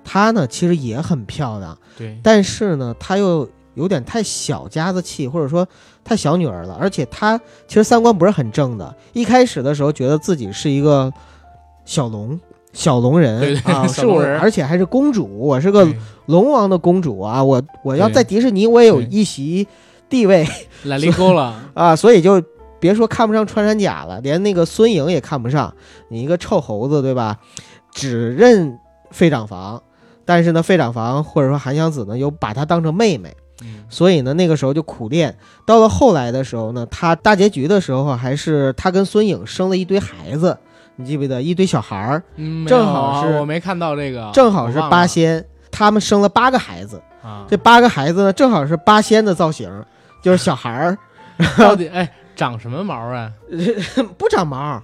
[0.03, 5.65] 她呢其实也很漂亮，对，但是呢，她又有点太小家子气，或者说
[6.03, 6.77] 太小女儿了。
[6.77, 11.13] 而且她其实三观不是很正的，一开始的时候觉得自己是一个
[11.85, 12.37] 小龙。
[12.73, 15.87] 小龙人对对啊，是我，而且还是公主，我是个
[16.27, 19.67] 龙王的公主啊，我我要在迪士尼我也有一席
[20.09, 20.47] 地位。
[20.83, 22.41] 来离沟了， 啊，所以就
[22.79, 25.73] 别说看不上穿山甲了，连那个孙颖也看不上，
[26.09, 27.37] 你一个臭猴子对吧？
[27.93, 28.79] 只认
[29.11, 29.83] 费长房，
[30.23, 35.37] 但是呢，费长房或者说韩湘子呢，又把她当成妹妹，嗯，所以呢，那个时候就苦练。
[35.67, 40.57] 到了后来的时候呢，他大结局的时候还是他跟孙颖生了一堆孩子，
[41.01, 42.23] 你记不记得一堆小孩儿？
[42.35, 47.01] 嗯正好是我没看到这个，正好是八仙，他们生了八个孩子。
[47.23, 49.69] 啊，这八个孩子呢，正好是八仙的造型，
[50.21, 50.97] 就是小孩儿
[51.57, 53.31] 到底哎长什么毛啊？
[54.17, 54.81] 不长毛，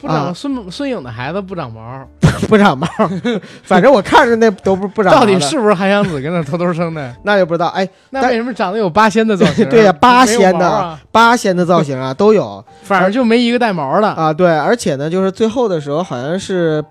[0.00, 2.06] 不长啊孙孙颖的孩子不长毛，
[2.48, 2.86] 不长毛，
[3.64, 5.20] 反正我看着那都不不长毛。
[5.20, 7.14] 到底是不是韩湘子跟那偷偷生的？
[7.24, 7.66] 那就不知道。
[7.68, 9.68] 哎，那为什么长得有八仙的造型啊？
[9.70, 14.08] 对呀八仙的啊，八仙的造型啊都有反正就没一个带毛的。
[14.08, 14.32] 啊。
[14.32, 16.84] 对，而且呢，就是最后的时候好像是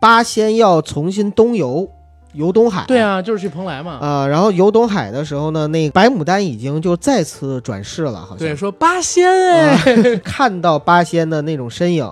[0.00, 1.88] 八仙要重新东游，
[2.34, 2.84] 游东海。
[2.86, 3.00] 对。
[3.00, 3.98] 啊，就是去蓬莱嘛。
[4.00, 12.08] 啊，然后游东海的时候呢，那白牡丹已经就再次转世了，好像对，说八仙哎，看到八仙的那种身影。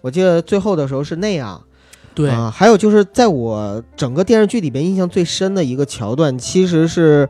[0.00, 1.60] 我记得最后的时候是那样，
[2.14, 7.28] 对啊，还有就是在我整个电视剧里边印象最深的一个桥段，其实是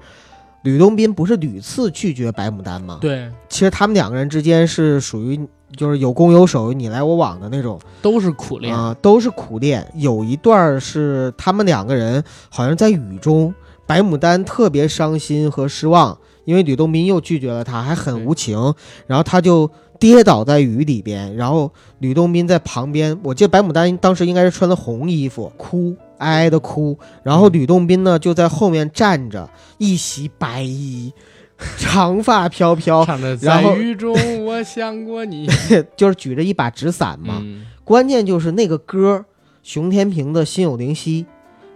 [0.63, 5.41] 吕洞宾不是屡次拒绝白牡丹吗？，对，其实他们两个人之间是属于
[5.77, 8.75] 就是有攻有守、你来我往的那种都是苦练。
[8.75, 9.87] 啊、都是苦练。
[9.95, 13.55] 有一段是他们两个人好像在雨中，
[13.87, 18.75] 白牡丹特别伤心和失望，因为吕洞宾又拒绝了她，还很无情，
[19.07, 19.71] 然后他就。
[19.99, 23.19] 跌倒在雨里边，然后吕洞宾在旁边。
[23.23, 26.97] 我记得白牡丹当时应该是穿的红衣服，哭，哀哀的哭。
[27.23, 31.13] 然后吕洞宾呢就在后面站着，一袭白衣，
[31.77, 35.49] 长发飘飘，然后在雨中，我想过你。
[35.97, 37.41] 就是举着一把纸伞嘛。
[37.43, 39.25] 嗯，关键就是那个歌，
[39.63, 41.25] 熊天平的《心有灵犀》，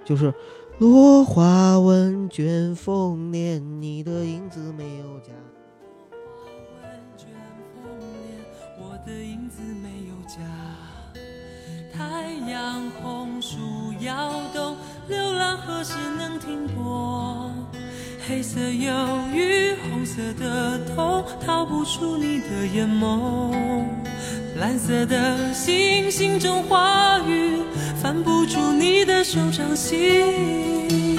[0.09, 0.33] 就是
[0.79, 5.33] 落花问卷风帘，你的影子没有家。
[12.49, 13.59] 杨红，树
[14.01, 14.76] 摇动，
[15.09, 17.51] 流浪何时能停泊？
[18.26, 18.93] 黑色忧
[19.32, 23.53] 郁，红色的痛，逃不出你的眼眸。
[24.57, 27.62] 蓝色的星星中话语，
[28.01, 31.18] 翻不出你的手掌心。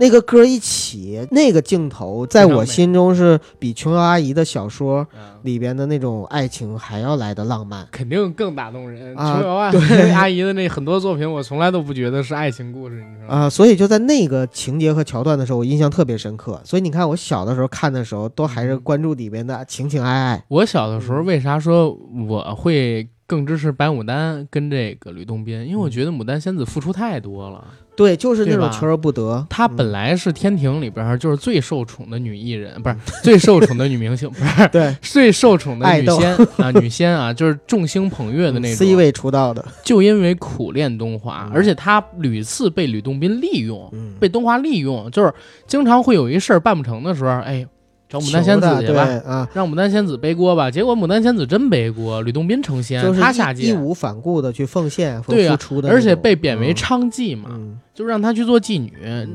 [0.00, 7.86] 那个歌一起，那个镜头，在我心中是比琼瑶阿姨的小说啊里边的那种爱情还要来的浪漫。
[7.90, 9.16] 肯定更打动人。
[9.16, 9.72] 啊琼瑶啊，
[10.14, 13.44] 阿姨的那很多作品，我从来都不觉得是爱情故事，你知道吗？
[13.46, 16.60] 啊、所以就在那个情节和桥段的时候，我印象特别深刻。
[16.64, 20.44] 所以你看，我小的时候看的时候，都还是关注里边的情情爱爱。
[20.46, 21.90] 我小的嗯时候为啥说
[22.28, 25.66] 我会更支持白牡丹跟这个吕洞宾？
[25.66, 27.64] 因为我觉得牡丹仙子付出太多了。
[27.98, 29.44] 对，就是那种求而不得。
[29.50, 38.76] 她嗯本来是天庭里边儿就是最受宠的女艺人，不是最受宠的女明星，不是对最受宠的女仙啊，女仙啊，就是众星捧月的那种。
[38.76, 45.34] C 位出道的，就因为苦练东华，嗯而且她屡次被吕洞宾利用，嗯，被东华利用，就是
[45.66, 47.66] 经常会有一事儿办不成的时候，哎，
[48.08, 50.70] 找牡丹仙子去吧，啊，让牡丹仙子背锅吧。
[50.70, 58.92] 结果牡丹仙子真背锅，吕洞宾成仙，就是义他下界，义无反顾的去奉献和对呀付出的那种，而且被贬为嗯娼妓嘛，嗯就让他去做妓女。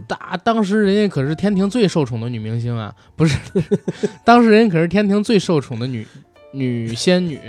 [0.07, 3.37] 大当时人家可是天庭最受宠的女明星啊，不是，
[4.25, 6.07] 当时人家可是天庭最受宠的女
[6.51, 7.39] 女仙女，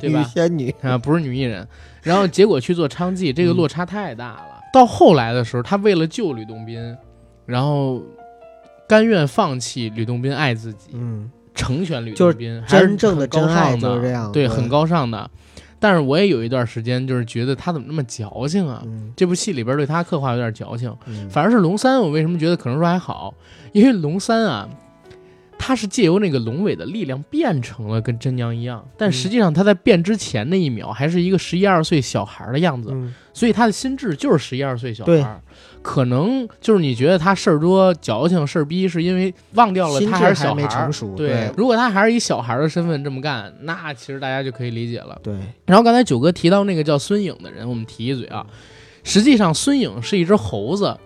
[0.00, 0.24] 对女吧？
[0.24, 1.66] 仙女，啊，不是女艺人。
[2.02, 4.60] 然后结果去做娼妓，嗯这个落差太大了。
[4.72, 6.96] 到后来的时候，他为了救吕洞宾，
[7.46, 8.02] 然后
[8.92, 15.30] 甘愿放弃吕洞宾爱自己，嗯，成全吕洞宾，还是真正的高真爱尚的就是这样对，很高尚的。
[15.80, 18.82] 但是我也有一段时间就是觉得他怎么那么矫情啊？
[18.84, 23.32] 嗯这部戏里边对他刻画有点矫情，嗯，反而是龙三，我为什么觉得可能说还好？
[23.72, 24.68] 因为龙三啊，
[25.58, 35.40] 他是借由那个龙尾的力量变成了跟真娘一样，但嗯实际上他在变之前那一秒还是一个十一二岁小孩的样子，嗯所以他的心智就是十一二岁小对孩。
[35.82, 45.18] 可能就是你觉得他事儿多、矫情、事儿逼，是因为忘掉了他还是小孩儿成熟对对，如果他还是以小孩儿的身份这么干，那其实大家就可以理解了。
[45.22, 45.34] 对，
[45.66, 48.46] 然后刚才九哥提到那个叫孙颖的人，我们提一嘴啊，
[49.02, 50.96] 实际上孙颖是一只猴子，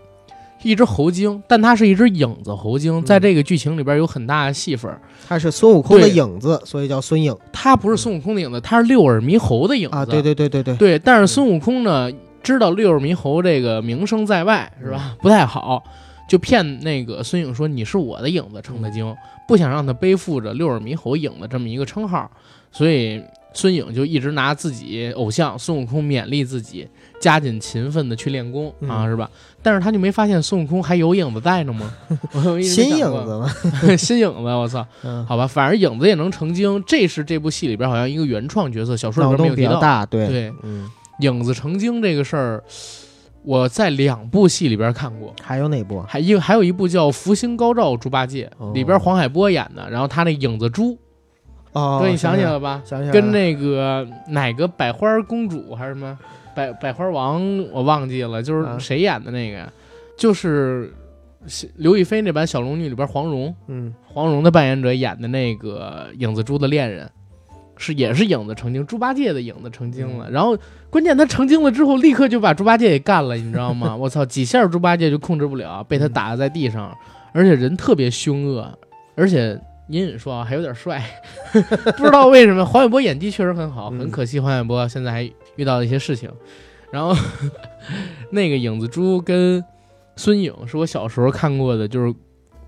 [0.62, 5.00] 一只猴精，但它是一只影子猴精，在这个剧情里边有很大的戏份儿。
[5.28, 9.96] 他是孙悟空的影子，所以叫孙影它不是孙悟空的影子，它是六耳猕猴的影子。
[9.96, 12.10] 啊，对对对对对，对，但是孙悟空呢，
[12.46, 15.82] 知道六耳猕猴这个名声在外是吧，不太好，
[16.28, 19.14] 就骗那个孙颖说你是我的影子成的精，
[19.48, 22.30] 不想让他背负着六耳猕猴影子这么一个称号，
[22.70, 23.20] 所以
[23.52, 26.86] 孙颖就一直拿自己偶像孙悟空勉励自己，
[27.20, 29.08] 加紧勤奋的去练功啊，嗯。
[29.08, 29.28] 是吧？
[29.62, 31.92] 但是他就没发现孙悟空还有影子在呢吗？
[32.32, 33.50] 我一直新影子吗，
[33.98, 34.86] 新影子，我操！
[35.02, 39.70] 嗯，好吧，反正影子也能成精，这是这部戏里边好像一个原创角色，小说里边没有提到。
[39.70, 40.28] 洞比较大，对。
[40.28, 40.88] 对，嗯，
[41.20, 42.64] 影子成精这个事儿，
[43.42, 46.02] 我在两部戏里边看过，还有哪部？
[46.02, 48.72] 还一还有一部叫《福星高照猪八戒》，哦。
[48.74, 50.98] 里边黄海波演的，然后他那影子猪，
[51.72, 52.82] 哦，对，你想起来来了吧？
[52.84, 56.18] 想起来了，跟那个哪个百花公主还是什么？
[56.54, 58.78] 百百花王，我忘记了，就是啊。
[58.78, 59.70] 谁演的那个，
[60.16, 60.92] 就是
[61.76, 63.94] 刘亦菲那版小龙女里边黄蓉，嗯。
[64.04, 67.10] 黄蓉的扮演者演的那个影子猪的恋人，
[67.76, 70.30] 是也是影子成精，猪八戒的影子成精嗯了。
[70.30, 70.56] 然后
[70.90, 73.94] 关键他成精了之后，立刻就把猪八戒给干了，你知道吗？
[73.96, 76.96] 我操，几下猪八戒就控制不了，被他打在地上，
[77.32, 78.78] 而且人特别凶恶，
[79.14, 79.58] 而且
[79.88, 81.02] 隐隐说啊还有点帅，
[81.52, 85.22] 不知道为什么黄海波演技确实很好，嗯很可惜黄海波现在还
[85.56, 86.30] 遇到了一些事情。
[86.90, 87.14] 然后
[88.30, 89.62] 那个影子猪跟
[90.16, 92.14] 孙颖是我小时候看过的，就是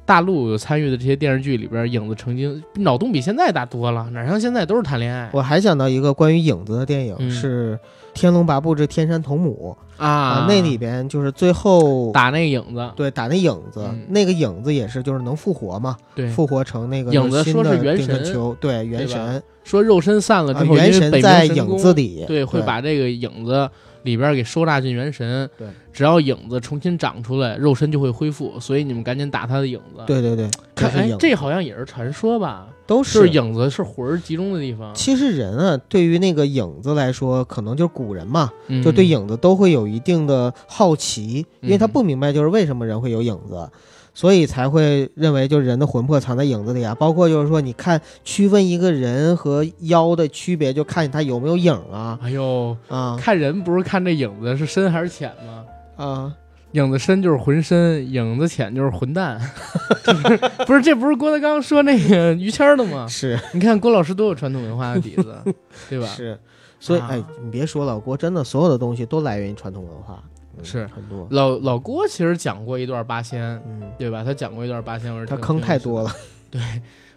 [0.09, 5.28] 大陆有参与的这些电视剧里边，影子成精，脑洞比现在大多了，哪像现在都是谈恋爱。
[5.34, 7.30] 我还想到一个关于影子的电影，嗯。
[7.30, 7.78] 是
[8.14, 10.46] 《天龙八部之天山童母》啊。
[10.48, 23.68] 那里边就是最后打那个影子，对打那影子嗯，那个影子也是就是能复活嘛，对，复活成那个影子说是元神球，对元神，说肉身散了之啊后，元神在影子里，对，会把这个影子
[24.09, 25.48] 里边给收纳进元神。
[25.56, 28.59] 对，只要影子重新长出来，肉身就会恢复。
[28.59, 30.48] 所以你们赶紧打他的影子。，对对对，
[31.18, 32.66] 这好像也是传说吧？
[32.86, 43.68] 都就是影子是魂儿集中的地方，其实人啊，对于那个影子来说，可能就是古人嘛，嗯就对影子都会有一定的好奇，因为他嗯不明白就是为什么人会有影子，
[44.18, 46.92] 所以才会认为就是人的魂魄藏在影子里啊。
[46.92, 56.04] 包括就是说，你看区分一个人和妖的区别，就看他有没有影啊哎呦，啊看人不是看这影子是深还是浅吗？
[56.04, 56.34] 啊！
[56.72, 59.40] 影子深就是浑身，影子浅就是混蛋，
[60.04, 60.82] 就 是不是？
[60.82, 63.06] 这不是郭德纲说那个于谦儿的吗？
[63.08, 65.36] 是你看郭老师多有传统文化的底子，
[65.88, 66.08] 对吧？
[66.08, 66.36] 是，
[66.80, 74.22] 所以啊哎，你别说老郭，真的所有的东西都来源于传统文化，嗯是很多，老老郭其实讲过一段八仙，嗯，对吧？
[74.24, 76.02] 他讲过一段八仙，他坑太多。
[76.02, 76.11] 了，
[76.50, 76.61] 对，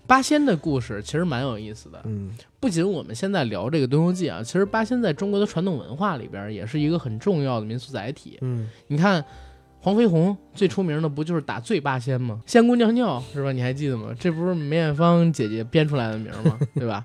[0.07, 2.01] 八仙的故事其实蛮有意思的。
[2.05, 8.37] 嗯不仅我们现在聊这个《东游记》啊，其实八仙在中国的传统文化里边也是一个很重要的民俗载体。
[8.41, 9.23] 嗯你看，
[9.79, 12.39] 黄飞鸿最出名的不就是打醉八仙吗？
[12.45, 13.51] 仙姑尿尿是吧？
[13.51, 14.13] 你还记得吗？
[14.19, 16.59] 这不是梅艳芳姐姐编出来的名吗？
[16.75, 17.03] 对吧？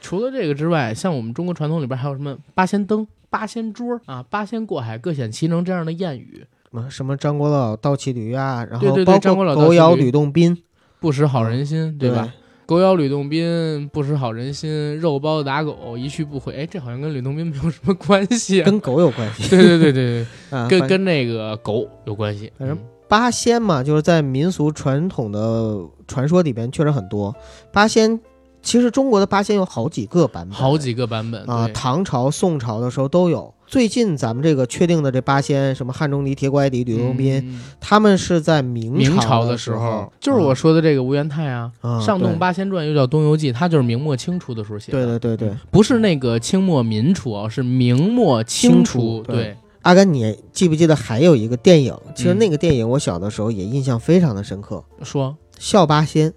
[0.00, 6.46] 除了这个之外，像我们中国传统里边还有什么八仙灯、八仙桌啊、八仙过海，各显其能这样的谚语。
[6.70, 10.56] 什么什么张国老倒骑驴啊，然对对对后包张国老括狗咬吕洞宾，
[11.00, 12.32] 不识好人心，对吧？？
[12.64, 16.54] 狗咬吕洞宾，不识好人心，肉包子打狗，一去不回。
[16.54, 18.64] 哎，这好像跟吕洞宾没有什么关系啊。
[18.64, 22.52] 跟狗有关系 对对对对啊，对， 跟跟那个狗有关系。
[22.56, 27.34] 反正嗯八仙嘛，就是在民俗传统的传说里边确实很多。
[27.72, 28.18] 八仙
[28.64, 31.72] 其实中国的八仙有好几个版本，好几个版本啊，对。
[31.74, 33.52] 唐朝、宋朝的时候都有。
[33.66, 37.60] 最近咱们这个确定的这八仙，什么汉钟离、铁拐李、吕洞宾，嗯。
[37.78, 45.18] 他们是在明明朝的时候，就是我说的这个吴元泰啊，嗯上洞八仙传》又叫《东游记》，他就是明末清初的时候写的。
[45.18, 49.22] 对对对对，不是那个清末民初啊，是明末清初。
[49.22, 49.36] 初对。
[49.36, 51.94] 对，阿甘，你记不记得还有一个电影？
[52.14, 52.38] 其实嗯。
[52.38, 56.30] 那个电影我小的时候也印象非常的深刻，说笑八仙》。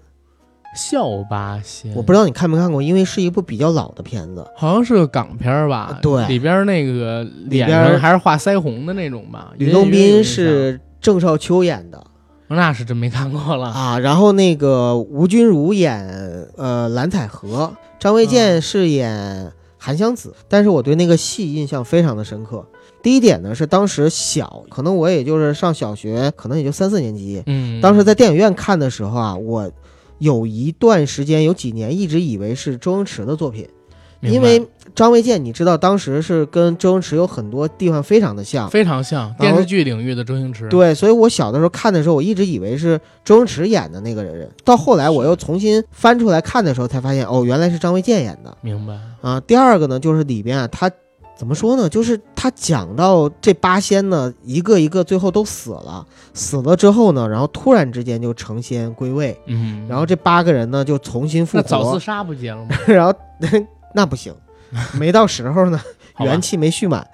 [0.78, 4.46] 笑八仙，我不知道你看没看过，因为是一部比较老的片子。
[4.54, 5.98] 好像是个港片儿吧？
[6.00, 9.52] 对里边那个脸上还是画腮红的那种吧？
[9.58, 12.00] 吕洞宾是郑少秋演的，
[12.46, 13.70] 那是真没看过了。
[13.70, 16.00] 啊，然后那个吴君如演
[16.56, 20.32] 呃蓝采和，张卫健饰演韩湘子。
[20.46, 22.64] 但是我对那个戏印象非常的深刻。
[23.02, 27.42] 第一点呢是当时小，可能我也就是上小学，可能也就三四年级。
[27.46, 29.70] 嗯，当时在电影院看的时候啊，我
[30.18, 33.68] 有一段时间有几年一直以为是周星驰的作品，
[34.20, 38.68] 因为张卫健你知道当时是跟周星驰有很多地方非常的像。
[38.68, 48.98] 非常像电视剧领域的周星驰。，对，所以我小的时候看的时候，我一直以为是周星驰演的那个人，到后来我又重新翻出来看的时候，才发现哦，原来是张卫健演的明白。
[49.20, 49.40] 啊。
[49.40, 50.90] 第二个呢，就是里边啊，他
[51.38, 51.88] 怎么说呢？
[51.88, 62.76] 就是他讲到这八仙呢，一个一个最后都死了，死了之后呢，然后突然之间就成仙归位，嗯，然后这八个人呢就重新复活那早自，杀不结了吗？
[62.88, 63.14] 然后
[63.94, 64.34] 那不行，
[64.98, 65.80] 没到时候呢，
[66.20, 67.08] 元气没蓄满，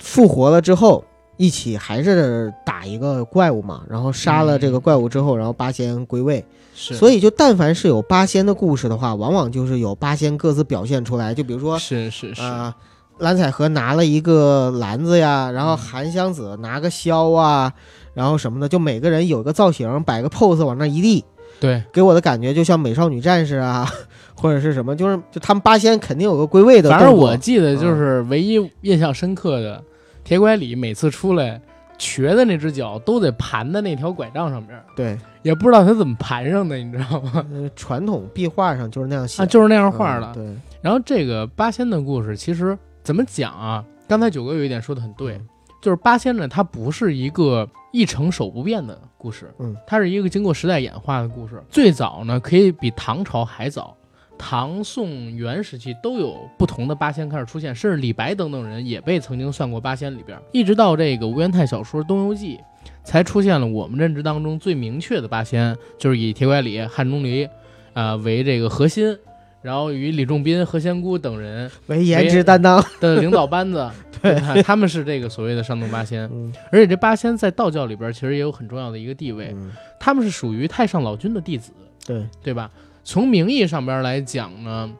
[0.00, 1.04] 复活了之后。
[1.40, 6.44] 一起还是打一个怪物嘛，然后杀了这个怪物之后，然后八仙归位。
[6.74, 11.32] 是，所以就但凡是有八仙的故事的话，往往就是有八仙各自表现出来。
[11.32, 12.74] 就比如说，是是是，啊、
[13.18, 17.72] 蓝采和拿了一个篮子呀，然后韩湘子拿个箫啊，
[18.14, 21.24] 然后什么的，就每个人有个造型，摆个 pose 往那一立，
[21.60, 23.88] 对，给我的感觉就像美少女战士啊，
[24.34, 26.90] 或者是什么，就是就他们八仙肯定有个归位的。
[26.90, 29.82] 反正我记得就是唯一印象深刻的，
[30.22, 31.60] 铁拐李每次出来
[31.98, 37.44] 瘸的那只脚都得盘在那条拐杖上面，对，也不知道他怎么盘上的，你知道吗？
[37.52, 39.44] 呃传统壁画上就是那样写。
[39.46, 40.26] 就是那样画的。
[40.26, 42.78] 嗯对，然后这个八仙的故事其实
[43.08, 43.82] 怎么讲啊？
[44.06, 45.40] 刚才九哥有一点说的很对，
[45.80, 51.58] 就是八仙呢，它不是一个一成守不变的故事，嗯，它是一个经过时代演化的故事。
[51.70, 53.96] 最早呢，可以比唐朝还早。
[54.36, 60.38] 唐宋元时期都有不同的八仙开始出现，甚至李白等等人也被曾经算过八仙里边。
[60.52, 62.58] 一直到这个吴元泰小说《东游记》，
[63.04, 67.48] 才出现了我们认知当中最明确的八仙，就是以铁拐李、汉钟离，
[67.94, 69.16] 啊、为这个核心，
[69.62, 72.84] 然后与李仲斌、何仙姑等人为颜值担当。
[73.00, 73.90] 的领导班子，
[74.22, 74.34] 对？
[74.62, 81.72] 他们是这个所谓的山东八仙，嗯，而且这八仙在道教里边其实也有很重要的一个地位，嗯他们是属于太上老君的弟子，
[82.06, 82.70] 对，对吧？
[83.04, 84.90] 从名义上边来讲呢，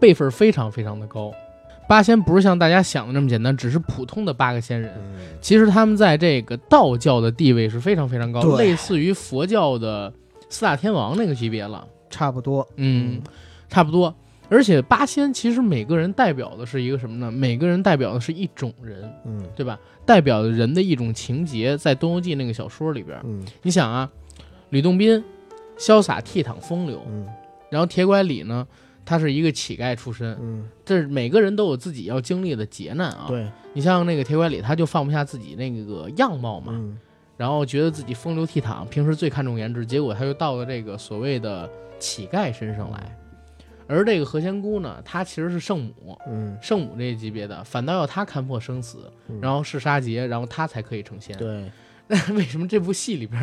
[0.00, 1.32] 辈分非常非常的高。
[1.88, 4.92] 八仙不是像大家想的那么简单，只是普通的八个仙人。
[4.96, 10.12] 嗯其实他们在这个道教的地位是非常非常高，对类似于佛教的
[10.50, 11.86] 四大天王那个级别了。
[12.10, 12.66] 差不多。
[12.76, 13.20] 嗯，
[13.68, 14.14] 差不多。
[14.50, 17.30] 而且八仙其实每个人代表的是一个什么呢？
[17.30, 19.78] 每个人代表的是一种人，嗯对吧？
[20.06, 24.10] 代表的人的一种情节，在《东游记》那个小说里边，嗯你想啊，
[24.70, 25.22] 吕洞宾
[25.76, 27.26] 潇洒倜傥风流，嗯
[27.70, 28.66] 然后铁拐李呢，
[29.04, 33.26] 他是一个乞丐出身，嗯，这是每个人都有自己要经历的劫难啊。
[33.28, 36.96] 对，你像那个铁拐李，他就放不下自己那个样貌嘛，嗯
[37.36, 43.14] 然后觉得自己风流倜傥，平时最看重颜值，结果他就到了这个所谓的乞丐身上来。
[43.88, 51.36] 而这个何仙姑呢，她其实是圣母，嗯，圣母这一级别的，反倒要她看破生死，嗯然后是杀劫，然后她才可以成仙。
[51.36, 51.70] 对，
[52.06, 53.40] 那为什么这部戏里边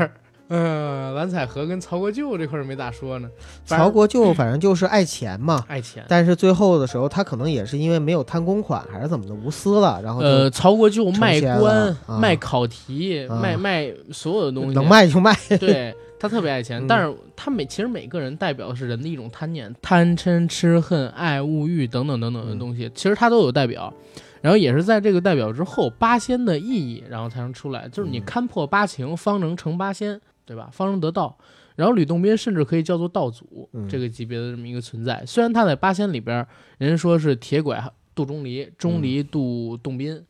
[0.50, 3.28] 嗯，呃，蓝采和跟曹国舅这块没咋说呢？
[3.66, 5.66] 曹国舅反正就是爱钱嘛。
[5.68, 6.06] 爱钱。
[6.08, 15.36] 但是最后的时候，他可能也是因为没有贪公款，还是怎么的无私了，然后呃，曹国舅卖官、卖考题、啊卖卖所有的东西，能卖就卖。
[15.60, 23.94] 对 他特别爱钱，嗯但是他每其实每个人代表的是人的一种贪念、贪嗔痴恨爱物欲等等等等的嗯东西，其实他都有代表。
[24.42, 30.70] 然后也是在这个代表之后，八仙的意义，然后才能出来，就是你嗯看破八情，方能成八仙，对吧？
[30.72, 31.36] 方能得道。
[31.76, 35.24] 然后吕洞宾甚至可以叫做道祖、嗯这个级别的这么一个存在。
[35.26, 36.46] 虽然他在八仙里边，
[36.78, 40.24] 人家说是铁拐杜钟离，钟离杜洞宾，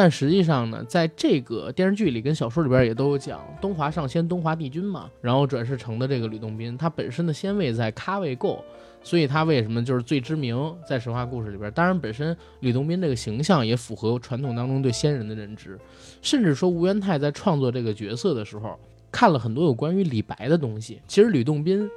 [0.00, 8.64] 但实际上呢，在这个电视剧里跟小说里边也都有讲，东华上仙，东华帝君嘛，然后转世成的这个吕洞宾，他本身的仙位在咖位够，
[9.02, 10.72] 所以他为什么就是最知名？
[10.88, 15.76] 在神话故事里边，当然本身吕洞宾这个形象也符合传统当中对仙人的认知，
[16.22, 18.78] 甚至说吴元泰在创作这个角色的时候，
[19.10, 21.02] 看了很多有关于李白的东西。
[21.08, 21.90] 其实吕洞宾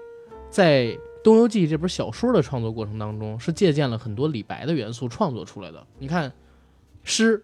[0.49, 5.85] 在东游记》这本小说的创作过程当中，是借鉴了很多李白的元素创作出来的。
[5.99, 6.33] 你看，
[7.03, 7.43] 诗、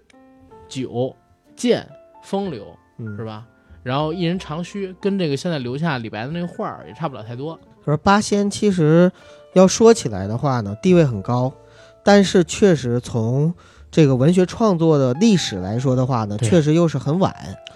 [0.68, 1.16] 酒、
[1.56, 1.88] 剑、
[2.24, 2.66] 风流，
[2.98, 3.46] 嗯是吧？
[3.84, 7.58] 然后一人长须，跟这个现在留下李白的那个画儿也差不了太多。
[7.86, 9.10] 可是八仙其实
[9.54, 11.54] 要说起来的话呢，地位很高，
[12.04, 13.54] 但是确实从
[13.90, 17.34] 这个文学创作的历史来说的话呢，对确实又是很晚，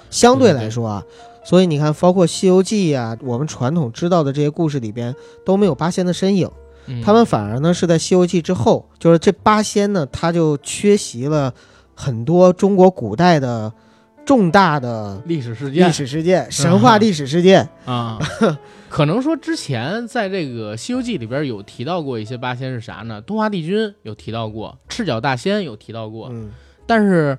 [0.10, 1.04] 相对来说啊。
[1.44, 5.16] 所以你看，包括《西游记》呀，我们传统知道的这些故事里边
[5.46, 6.48] 都没有八仙的身影，
[6.86, 11.54] 嗯、他们反而呢是在《西游记》之后，就是这八仙呢，他就缺席了
[12.02, 13.72] 很多中国古代的
[14.26, 15.88] 重大的历史事件。
[15.88, 17.70] 历史事件、神话历史事件。
[17.86, 18.18] 啊，
[18.90, 23.22] 可能说之前在这个《西游记》里边有提到过一些八仙是啥呢？
[23.22, 26.50] 东华帝君有提到过，赤脚大仙有提到过，嗯，
[26.88, 27.38] 但是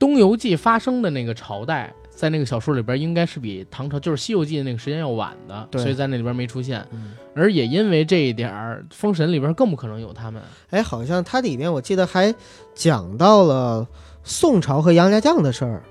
[0.00, 6.84] 东游记发生的那个朝代，在那个小说里边应该是比唐朝就是《西游记》的那个时间要晚的，所以在那里边没出现。
[6.90, 10.40] 嗯而也因为这一点儿，《封神》里边更不可能有他们。
[10.70, 12.34] 哎，好像它里面我记得还
[12.74, 13.86] 讲到了
[14.24, 15.82] 宋朝和杨家将的事儿，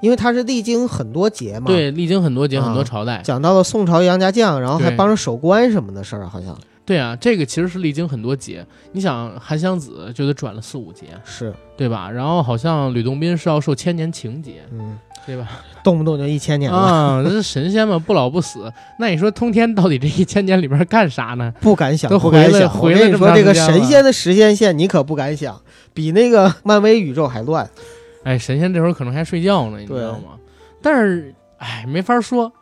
[0.00, 3.20] 因为它是历经很多劫嘛。，对，历经很多劫、啊很多朝代。
[3.22, 8.66] 讲到了宋朝杨家将，然后还帮着守关什么的事儿，好像对啊，这个其实是历经很多劫。
[8.92, 12.10] 你想，韩湘子就得转了四五节，是，对吧？
[12.10, 15.48] 然后好像吕洞宾是要受千年情劫，嗯，对吧？
[15.82, 18.72] 动不动就一千年了，啊，这是神仙嘛，不老不死。
[18.98, 21.52] 那你说通天到底这一千年里边干啥呢？
[21.60, 22.52] 不敢想，都不敢想。
[22.52, 25.60] 回来回我跟你说，了这么这个神仙的时间线你可不敢想，
[25.92, 27.68] 比那个漫威宇宙还乱。
[28.22, 30.38] 哎，神仙这会儿可能还睡觉呢，你知道吗？
[30.80, 32.52] 但是，哎，没法说。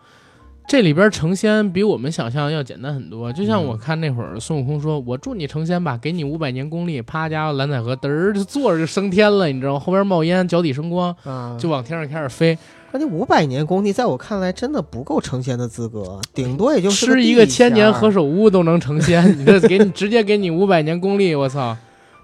[0.66, 3.32] 这里边成仙比我们想象要简单很多。
[3.32, 9.80] 就像嗯我看那会儿孙悟空说：“我祝你成仙吧，给你五百年功力。”啪，家伙蓝采和嘚儿就坐着就升天了，你知道吗？
[9.80, 12.56] 后边冒烟，脚底生光，啊，就往天上开始飞。
[12.90, 21.76] 关键五百年功力，在我看来真的不够成仙的资格，顶多也就是吃一个千年何首乌都能成仙， 你这给你直接给你五百年功力，我操，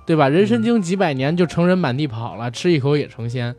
[0.06, 0.28] 对吧？
[0.28, 3.54] 人参精几百年就成人满地跑了，吃一口也成仙。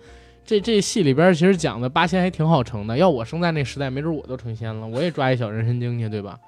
[0.50, 6.40] 这这戏里边其实讲的八仙还挺好成的，要我生在那时代，没准我都成仙了，我也抓一小人参精去，对吧？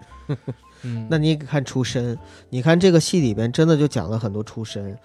[0.81, 2.17] 嗯，那你看出身，
[2.49, 4.97] 你看这个戏里边真的就讲了很多出身。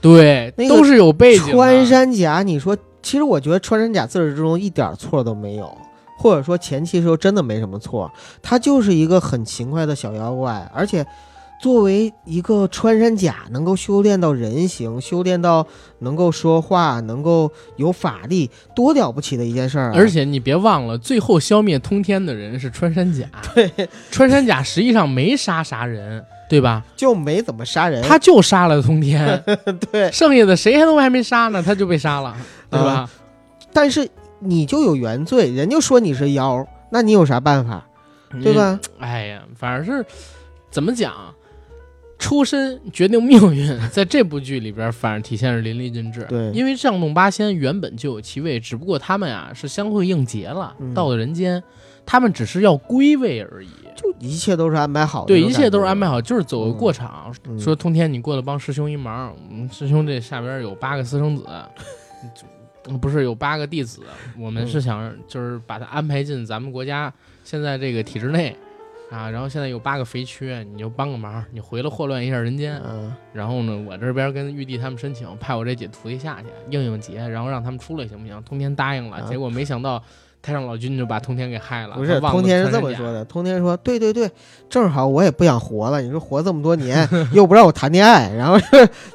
[0.00, 1.52] 对，那个都是有背景。
[1.52, 5.72] 穿山甲，你说，其实我觉得穿山甲自始至终一点错都没有，
[6.18, 8.10] 或者说前期时候真的没什么错，
[8.42, 11.06] 他就是一个很勤快的小妖怪，而且
[11.60, 15.66] 作为一个穿山甲，能够修炼到人形，修炼到
[15.98, 19.92] 能够说话，能够有法力，多了不起的一件事儿、啊！
[19.94, 23.26] 而且你别忘了，最后消灭通天的人是穿山甲。
[23.54, 23.70] 对，
[24.10, 26.82] 穿山甲实际上没杀啥人，对吧？
[26.96, 29.44] 就没怎么杀人，他就杀了通天，
[29.92, 32.34] 对，剩下的谁还都还没杀呢，他就被杀了，
[32.70, 33.08] 对吧？
[33.72, 34.08] 但是
[34.38, 37.86] 你就有原罪，人就说你是妖，那你有啥办法，
[38.42, 38.80] 对吧？
[38.82, 38.90] 嗯？
[39.00, 40.06] 哎呀，反正是
[40.70, 41.12] 怎么讲，
[42.20, 46.24] 出身决定命运， 在这部剧里边，反而体现是淋漓尽致。
[46.28, 51.60] 对因为上洞八仙原本就有其位，只不过他们呀是相会应劫了，嗯到了人间，
[52.04, 53.68] 他们只是要归位而已。
[53.96, 57.32] 就一切都是安排好的，对，一切都是安排好，就是走个嗯过场。
[57.48, 61.44] 嗯说通天，你过来帮师兄一忙，我们师兄这下边有八个私生子，
[62.86, 64.02] 嗯不是有八个弟子，
[64.38, 67.12] 我们嗯是想就是把他安排进咱们国家
[67.44, 68.54] 现在这个体制内。
[69.10, 72.80] 啊，然后现在有八个肥缺，你就帮个忙，你回来祸乱一下人间。
[72.88, 78.40] 嗯，然后呢，我这边跟玉帝他们申请，派我这几徒弟下去应应劫，然后让他们出来行不行？
[78.44, 80.00] 通天答应了，啊结果没想到
[80.40, 81.94] 太上老君就把通天给害了。
[81.98, 83.24] 不是，通天是这么说的。
[83.24, 84.30] 通天说：“对对对，
[84.68, 86.00] 正好我也不想活了。
[86.00, 88.56] 你说活这么多年， 又不让我谈恋爱，然后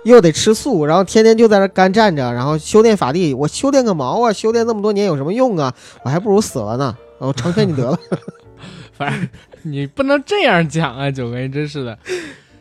[0.04, 4.34] 又得吃素，然后天天就在那干站着，然后修炼法力，我修炼个毛啊！
[4.34, 5.74] 修炼这么多年有什么用啊？
[6.04, 6.96] 我还不如死了呢。
[7.18, 7.98] 我成全你得了。
[8.92, 9.28] 反正
[9.70, 11.98] 你不能这样讲啊，九哥，真是的。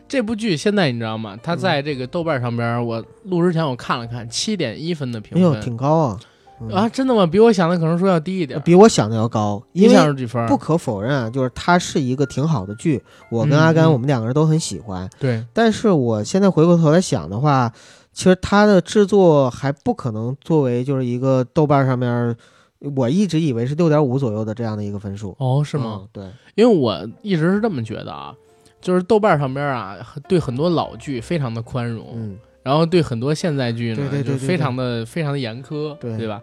[0.07, 1.37] 这部剧现在你知道吗？
[1.41, 6.19] 它在这个豆瓣上边，我录之前我看了看，七点一分的评哎呦，分挺高啊！
[6.61, 7.25] 嗯啊，真的吗？
[7.25, 8.59] 比我想的可能说要低一点。
[8.61, 10.45] 比我想的要高，你因为想是几分？
[10.47, 15.09] 不可否认啊，就是它是一个挺好的剧，我跟嗯阿甘嗯我们两个人都很喜欢。
[15.19, 17.71] 对，但是我现在回过头来想的话，
[18.13, 22.33] 其实它的制作还不可能作为就是一个豆瓣上面，
[22.79, 26.01] 我一直以为是六点五左右的这样的一个分数，哦，是吗？
[26.03, 26.09] 嗯？
[26.11, 28.35] 对，因为我一直是这么觉得啊，
[28.81, 29.97] 就是豆瓣上边啊，
[30.27, 36.41] 对很多老剧非常的宽容，嗯，然后对很多现代剧呢，对对对对就非常的非常的严苛，对吧？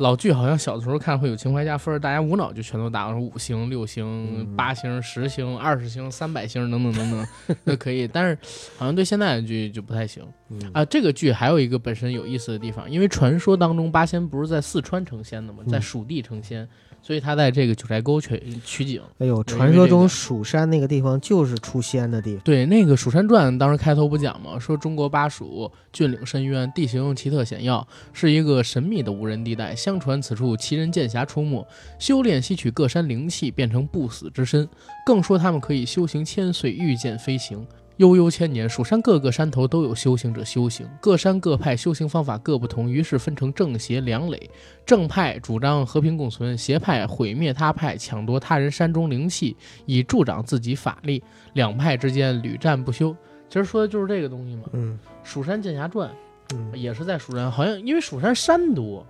[0.00, 8.36] 老剧好像小的时候看会有情怀加分，大家无脑就全都打上五星、六星、嗯八星、十星、二十星、三百星等等等等都可以，但是
[8.78, 10.82] 好像对现在的剧就不太行嗯啊。
[10.86, 15.58] 这个剧还有一个本身有意思的地方，因为传说当中八仙不是在四川成仙的吗？
[15.66, 16.66] 嗯在蜀地成仙，
[17.02, 19.00] 所以他在这个九寨沟取取景。
[19.18, 22.42] 哎呦，传说中蜀山那个地方就是出仙的地方。
[22.44, 24.58] 对，那个《蜀山传》当时开头不讲吗？
[24.58, 29.74] 说中国巴蜀峻岭深渊，地形奇特险要，是一个神秘的无人地带。
[29.74, 31.66] 相传此处奇人剑侠出没，
[31.98, 34.68] 修炼吸取各山灵气，变成不死之身。
[35.06, 37.66] 更说他们可以修行千岁，御剑飞行。
[38.00, 44.50] 悠悠千年，蜀山各个山头都有修行者修行，各山各派修行方法各不同，于是分成正邪两垒。
[44.86, 51.22] 正派主张和平共存，邪派毁灭他派，抢夺他人山中灵气，以助长自己法力。
[51.52, 53.14] 两派之间屡战不休。
[53.50, 56.10] 其实说的就是这个东西嘛，嗯《蜀山剑侠传
[56.54, 59.06] 嗯》，也是在蜀山，好像因为蜀山山多，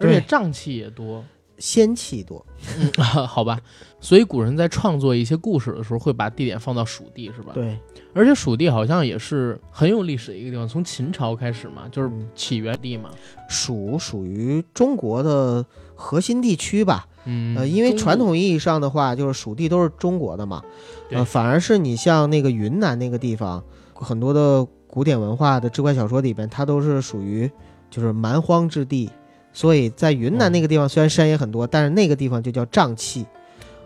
[0.00, 1.24] 而且瘴气也多，
[1.60, 2.44] 仙气多。
[2.76, 2.90] 嗯，
[3.28, 3.60] 好吧，
[4.00, 7.52] 所以古人在创作一些故事的时候，会把地点放到蜀地，是吧？。
[7.54, 7.78] 对，
[8.12, 13.10] 而且蜀地好像也是很有历史的一个地方，从秦朝开始嘛，就是嗯起源地嘛。
[13.48, 17.06] 蜀属于中国的核心地区吧。
[17.26, 20.62] 嗯，呃，因为传统意义上的话，就是蜀地都是中国的嘛。
[21.08, 23.62] 对呃，反而是你像那个云南那个地方，
[23.94, 27.50] 很多的古典文化的志怪小说里边，它都是属于
[27.90, 29.10] 就是蛮荒之地。
[29.52, 33.26] 所以在云南那个地方，虽然山也很多，但是那个地方就叫瘴气。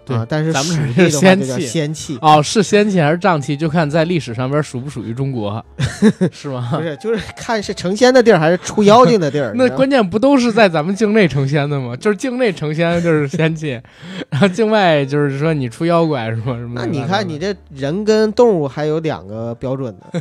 [0.06, 2.18] 对啊，但是咱们是仙气仙气。
[2.20, 5.64] 哦，是仙气还是瘴气，就看在历史上边属不属于中国，
[6.30, 6.72] 是吗？
[6.76, 9.54] 不是，就是看是成仙的地儿还是出妖精的地儿。
[9.56, 11.96] 那关键不都是在咱们境内成仙的吗？
[11.96, 13.80] 就是境内成仙就是仙气，
[14.28, 16.52] 然后境外就是说你出妖怪是吗？
[16.58, 16.72] 什么？
[16.74, 20.20] 那你看，你这人跟动物还有两个标准呢。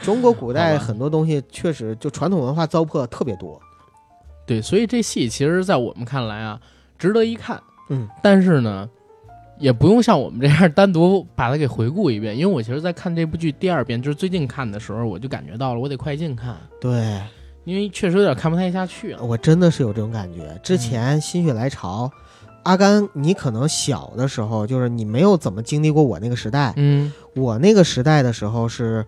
[0.00, 3.60] 中国古代很多东西确实就传统文化糟粕特别多。
[4.50, 6.60] 对，所以这戏其实，在我们看来啊，
[6.98, 7.62] 值得一看。
[7.88, 8.90] 嗯，但是呢，
[9.60, 17.20] 也不用像我们这样单独把它给回顾一遍，因为我其实，在看这部剧第二遍，就是最近看的时候，我就感觉到了，我得快进看，对
[17.62, 19.22] 因为确实有点看不太下去了。
[19.22, 20.58] 我真的是有这种感觉。
[20.64, 22.10] 之前心血来潮，
[22.64, 26.72] 阿甘，你可能小的时候就是你没有怎么经历过我那个时代。
[26.74, 29.06] 嗯我那个时代的时候是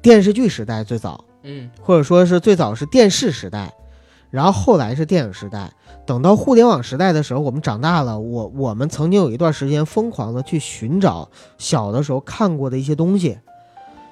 [0.00, 3.70] 电视剧时代最早，嗯或者说是最早是电视时代，
[4.30, 5.70] 然后后来是电影时代。
[6.06, 13.38] 等到互联网时代的时候，我们长大了，我我们曾经有一段时间疯狂的去寻找小的时候看过的一些东西，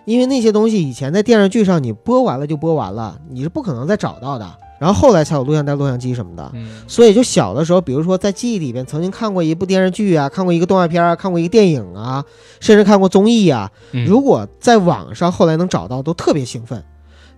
[0.05, 4.47] 因为那些东西以前在电视剧上你播完了就播完了，你是不可能再找到的。
[4.79, 12.23] 然后后来才有录像带、录像机什么的，嗯所以就小的时候，比如说在记忆里边曾经看过一部电视剧啊，看过一个动画片啊，看过一个电影啊，
[12.61, 16.85] 甚至看过综艺啊，嗯，如果在网上后来能找到，都特别兴奋。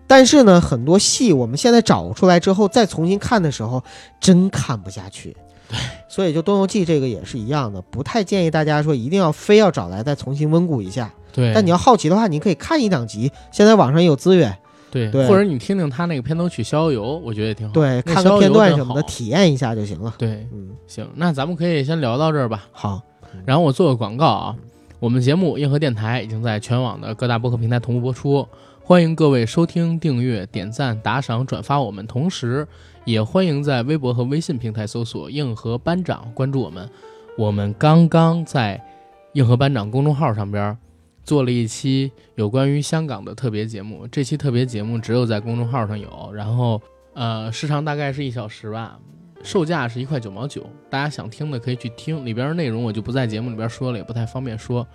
[0.09, 3.81] 但是呢，很多戏我们现在找出来之后，再重新看的时候，
[4.19, 5.37] 真看不下去。
[5.69, 5.79] 对，
[6.09, 11.13] 所以就《东游记》这个也是一样的，不太建议大家说一定要非要找来再重新温故一下。
[11.31, 14.57] 对，但你要好奇的话，你可以看一两集，现在网上也有资源，
[14.91, 15.29] 对，对。
[15.29, 17.75] 或者你听听他那个片头曲《逍遥游》，我觉得也挺好。
[17.75, 20.15] 对，那逍遥看个片段什么的，体验一下就行了。
[20.17, 22.67] 对，嗯，行，那咱们可以先聊到这儿吧。
[22.73, 23.03] 好，
[23.45, 24.57] 然后我做个广告啊，
[24.99, 28.49] 我们节目硬核电台已经在全网的各大播客平台同步播出，
[28.89, 32.67] 欢迎各位收听、订阅、点赞、打赏、转发我们，同时
[33.05, 36.89] 也欢迎在微博和微信平台搜索“硬核班长”关注我们。
[37.37, 38.83] 我们刚刚在
[39.35, 40.75] 硬核班长公众号上边
[41.23, 46.81] 做了一期有关于香港的特别节目，这期特别节目只有在公众号上有，然后
[47.13, 48.99] 呃时长大概是一小时吧，
[49.43, 54.87] 售价是一块九毛九，大家想听的可以去听，里边的内容我就不在节目里边说了，也不太方便说。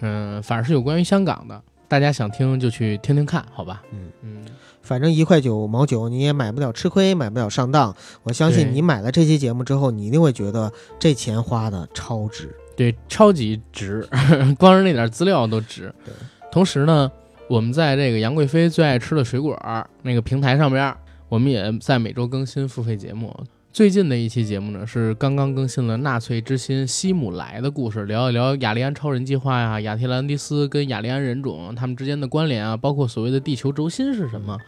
[0.00, 3.82] 嗯，反正是有关于香港的，大家想听就去听听看，好吧？
[3.92, 4.44] 嗯嗯，
[4.82, 7.94] 反正一块九毛九你也买不了吃亏，买不了上当。
[8.22, 12.54] 我相信你买了这期节目之后，你一定会觉得这钱花的超值。
[12.76, 14.06] 对，超级值，
[14.58, 16.12] 光是那点资料都值对。
[16.52, 17.10] 同时呢，
[17.48, 19.58] 我们在这个杨贵妃最爱吃的水果
[20.02, 20.94] 那个平台上边，
[21.28, 23.34] 我们也在每周更新付费节目。
[23.76, 34.58] 最近的一期节目呢，是刚刚更新了纳粹之心希姆莱的故事，聊一聊雅利安超人计划呀、亚特兰蒂斯跟雅利安人种他们之间的关联啊，包括所谓的地球轴心是什么。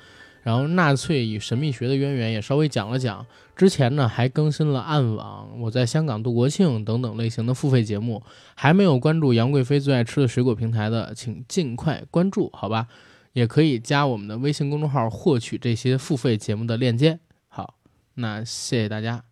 [0.43, 3.25] 然后纳粹与神秘学的渊源也稍微讲了讲。
[3.57, 8.23] 之前呢还更新了暗网、我在香港度国庆等等类型的付费节目，
[8.57, 12.87] 还没有关注杨贵妃最爱吃的水果平台的，请尽快关注，好吧？
[13.33, 17.19] 也可以加我们的微信公众号获取这些付费节目的链接。
[18.19, 19.28] 那谢谢大家。